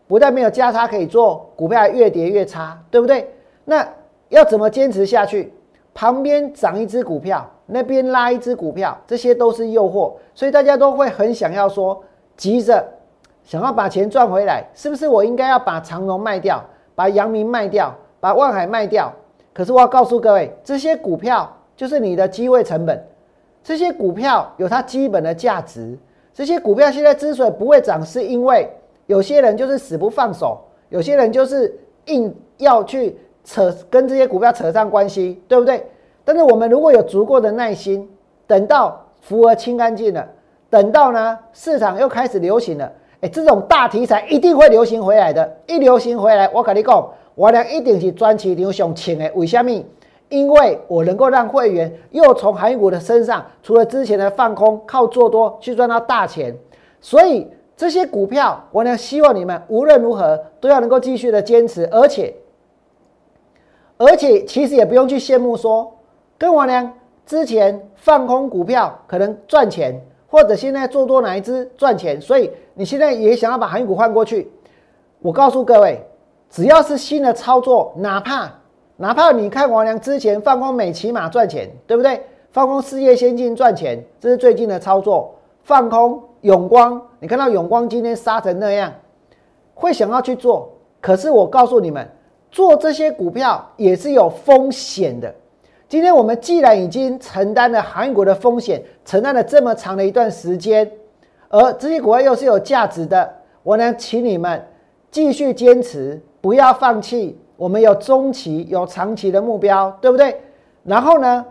[0.07, 3.33] 不但没有价差可以做，股票还越跌越差，对不对？
[3.63, 3.87] 那
[4.27, 5.53] 要怎么坚持下去？
[5.93, 12.03] 旁边涨一只股票，那边拉一只股票，这些都是诱惑，所以大家都会很想要说，
[12.41, 12.83] 急着
[13.43, 15.07] 想要把钱赚回来，是不是？
[15.07, 16.59] 我应该要把长荣卖掉，
[16.95, 19.13] 把阳明卖掉，把万海卖掉。
[19.53, 23.05] 可是我要告诉各位，这些股票就是你的机会成本，
[23.63, 25.95] 这些股票有它基本的价值，
[26.33, 28.67] 这些股票现在之所以不会涨，是因为。
[29.05, 35.85] 有些人就是死不放手，有些人就是硬要去扯跟这些股票扯上关系，对不对？
[36.25, 38.09] 但是我们如果有足够的耐心，
[38.47, 40.27] 等到符合清干净了，
[40.71, 45.57] 等到呢市场又开始流行了，哎，这种大题材一定会流行回来的。
[45.67, 49.29] 一流行回来，我跟你讲，我俩一定是专辑流上请的。
[49.35, 49.69] 为什么？
[50.29, 56.55] 因为我能够让会员又从韩股的身上，除了之前的放空靠做多去赚到大钱，
[56.99, 57.47] 所以。
[57.77, 62.31] 这些股票，我呢希望你们无论如何都要能够继续的坚持，而且，
[63.97, 65.91] 而且其实也不用去羡慕说，
[66.37, 66.93] 跟我呢
[67.25, 69.99] 之前放空股票可能赚钱，
[70.31, 74.49] 或者现在做多哪一只赚钱，所以你现在也想要把航运股换过去。
[75.19, 76.01] 我告诉各位，
[76.49, 78.51] 只要是新的操作，哪怕
[78.95, 82.19] 哪怕你看王良之前放空美骑马赚钱，对不对？
[82.51, 86.23] 放空事业先进赚钱，这是最近的操作，放空。
[86.41, 88.91] 永光，你看到永光今天杀成那样，
[89.75, 90.67] 会想要去做。
[90.99, 92.09] 可是我告诉你们，
[92.49, 95.31] 做这些股票也是有风险的。
[95.91, 100.89] 今天我们既然已经承担了韩国的风险，承担了这么长的一段时间，
[101.49, 103.29] 而这些股票又是有价值的，
[103.61, 104.65] 我呢，请你们
[105.11, 107.37] 继续坚持，不要放弃。
[107.57, 110.39] 我们有中期、有长期的目标，对不对？
[110.85, 111.45] 然后呢，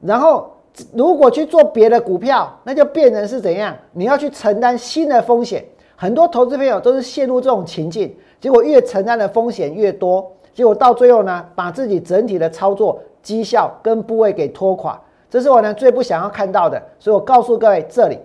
[0.00, 0.48] 然后。
[0.94, 3.76] 如果去做别的股票，那就变成是怎样？
[3.92, 5.62] 你要去承担新的风险。
[5.94, 15.00] 很多投资朋友都是陷入这种情境，结果越承担的风险越多，结果到最后呢，把自己整体的操作绩效跟部位给拖垮。
[15.30, 16.82] 这是我呢最不想要看到的。
[16.98, 18.18] 所以我告诉各位，这里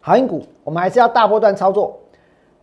[0.00, 1.98] 航运股我们还是要大波段操作。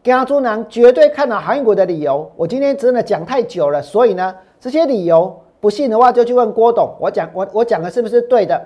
[0.03, 8.61] 跟猪囊绝对看好航运股的理由，我今天真的讲太久了，所以呢，这些理由不信的话就去问郭董，我讲我我讲的是不是对的？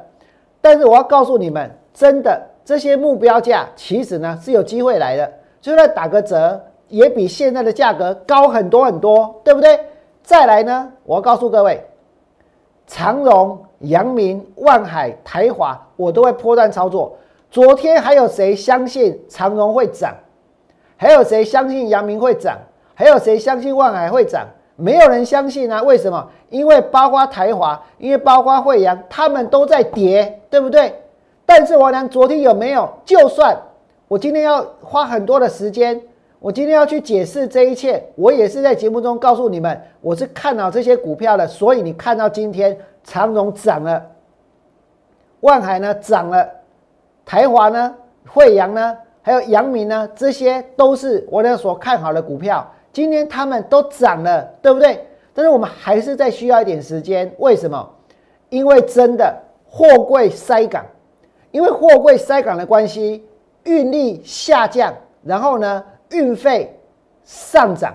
[0.61, 5.31] 但是我要告诉你们，真的这些目标价其实呢是有机会来的，
[5.61, 9.79] 就算打个折，也比现在的价格高很多很多，对不对？
[10.23, 11.85] 再来呢，我要告诉各位，
[12.87, 17.15] 长荣、阳明、万海、台华，我都会破断操作。
[17.51, 20.15] 昨天还有谁相信长荣会涨？
[20.95, 22.57] 还有谁相信阳明会涨？
[22.95, 24.47] 还有谁相信万海会涨？
[24.75, 25.81] 没有人相信啊！
[25.81, 26.27] 为什么？
[26.49, 30.93] 因为包括台华，因为包括惠阳，他们都在跌，对不对？
[31.45, 32.87] 但是王良昨天有没有？
[33.03, 33.57] 就算
[34.07, 35.99] 我今天要花很多的时间，
[36.39, 41.47] 我今天要去解释这一切，我也是在节目中告诉你们，我是看好这些股票的。
[41.47, 44.05] 所以你看到今天长荣涨了，
[45.39, 46.47] 万海呢涨了，
[47.25, 47.95] 台华呢，
[48.27, 48.97] 惠阳呢？
[49.21, 52.65] 还有阳明呢，这些都是我俩所看好的股票。
[52.93, 55.05] 今天他们都涨了，对不对？
[55.33, 57.29] 但是我们还是在需要一点时间。
[57.39, 57.89] 为什么？
[58.49, 59.35] 因为真的
[59.69, 60.85] 货柜塞港，
[61.51, 63.27] 因为货柜塞港的关系，
[63.63, 66.79] 运力下降，然后呢，运费
[67.23, 67.93] 上涨。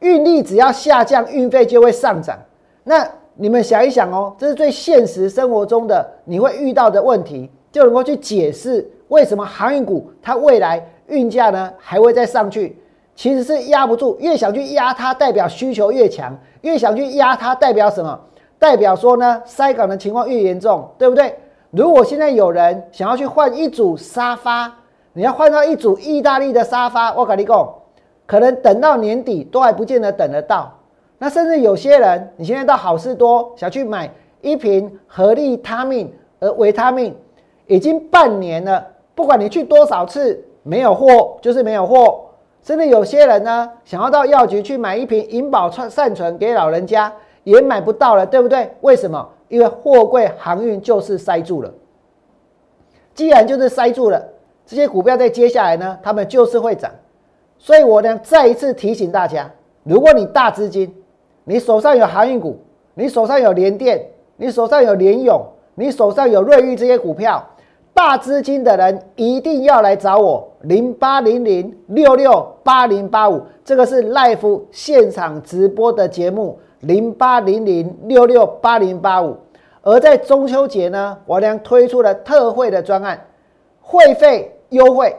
[0.00, 2.38] 运力只要下降，运费就会上涨。
[2.84, 8.90] 那你们想一想哦，这是最现实生活中的你会遇到的问题，就能够去解释。
[9.08, 12.76] 为什么航运股它未来运价呢还会再上去？
[13.14, 18.20] 其实是压不住，越想去压它，代表需求越强；越想去压它，代表什么？
[18.58, 21.34] 代表说呢，塞港的情况越严重，对不对？
[21.70, 24.70] 如果现在有人想要去换一组沙发，
[25.16, 27.74] 你要换到一组意大利的沙发，我跟你讲，
[28.26, 30.70] 可能等到年底都还不见得等得到。
[31.16, 34.12] 那甚至有些人，你现在到好事多想去买
[34.42, 37.16] 一瓶合利他命呃维他命，
[37.66, 38.86] 已经半年了。
[39.14, 42.20] 不管你去多少次，没有货就是没有货。
[42.62, 47.10] 甚至有些人呢，想要到药局去买一瓶银保善存给老人家，
[47.42, 48.70] 也买不到了，对不对？
[48.82, 49.26] 为什么？
[49.48, 51.72] 因为货柜航运就是塞住了。
[53.14, 54.22] 既然就是塞住了，
[54.66, 56.90] 这些股票在接下来呢，他们就是会涨。
[57.56, 59.50] 所以我呢，再一次提醒大家：
[59.84, 60.92] 如果你大资金，
[61.44, 62.58] 你手上有航运股，
[62.94, 64.04] 你手上有联电，
[64.36, 65.40] 你手上有联勇，
[65.76, 67.42] 你手上有瑞昱这些股票。
[67.94, 79.36] 大资金的人一定要来找我，零八零零六六八零八五，这个是 Life 现场直播的节目，零八零零六六八零八五。
[79.80, 83.18] 而在中秋节呢，我将推出了特惠的专案，
[83.80, 85.14] 会费优惠，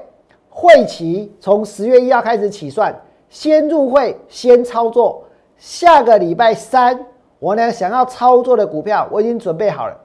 [0.49, 2.93] 会期从十月一号开始起算，
[3.29, 5.23] 先入会先操作。
[5.57, 7.05] 下个礼拜三，
[7.39, 9.97] 我俩想要操作的股票，我已经准备好了。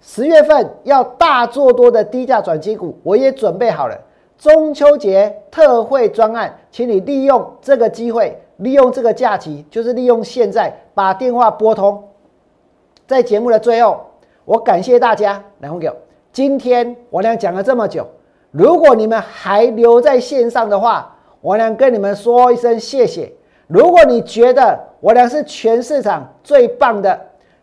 [0.00, 3.98] 十月份要大做多的低价转机股，我也准备好了。
[4.36, 12.02] 中秋节特惠专案，请你利用这个机会，利用这个假期，就是利用现在把电话拨通。
[13.06, 14.00] 在节目的最后，
[14.44, 15.90] 我感谢大家来红给
[16.32, 18.06] 今天我俩讲了这么久，
[18.54, 23.32] 如果你们还留在线上的话，我俩跟你们说一声谢谢。
[23.66, 27.20] 如果你觉得我俩是全市场最棒的，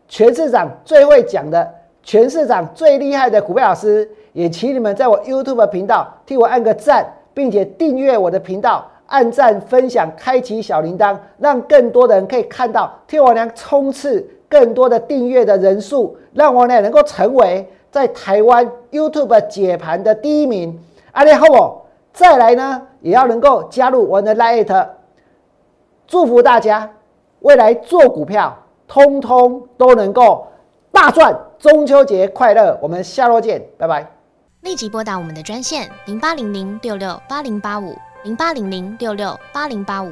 [0.09, 1.65] 全市场最会讲的。
[2.03, 20.81] 全市场最厉害的股票老师，也请你们在我 YouTube 频道替我按个赞，并且订阅我的频道，按赞、分享、开启小铃铛，让更多的人可以看到，替我娘冲刺更多的订阅的人数，让我呢能够成为在台湾 YouTube 解盘的第一名。
[21.11, 21.81] 阿里好不？
[22.13, 24.87] 再来呢，也要能够加入我的 Lite，
[26.07, 26.89] 祝福大家
[27.41, 30.47] 未来做股票，通通都能够
[30.91, 31.37] 大赚。
[31.59, 32.77] 中秋节快乐！
[32.81, 34.09] 我们下周见，拜拜。
[34.61, 40.11] 立即拨打我们的专线零八零零六六八零八五零八零零六六八零八五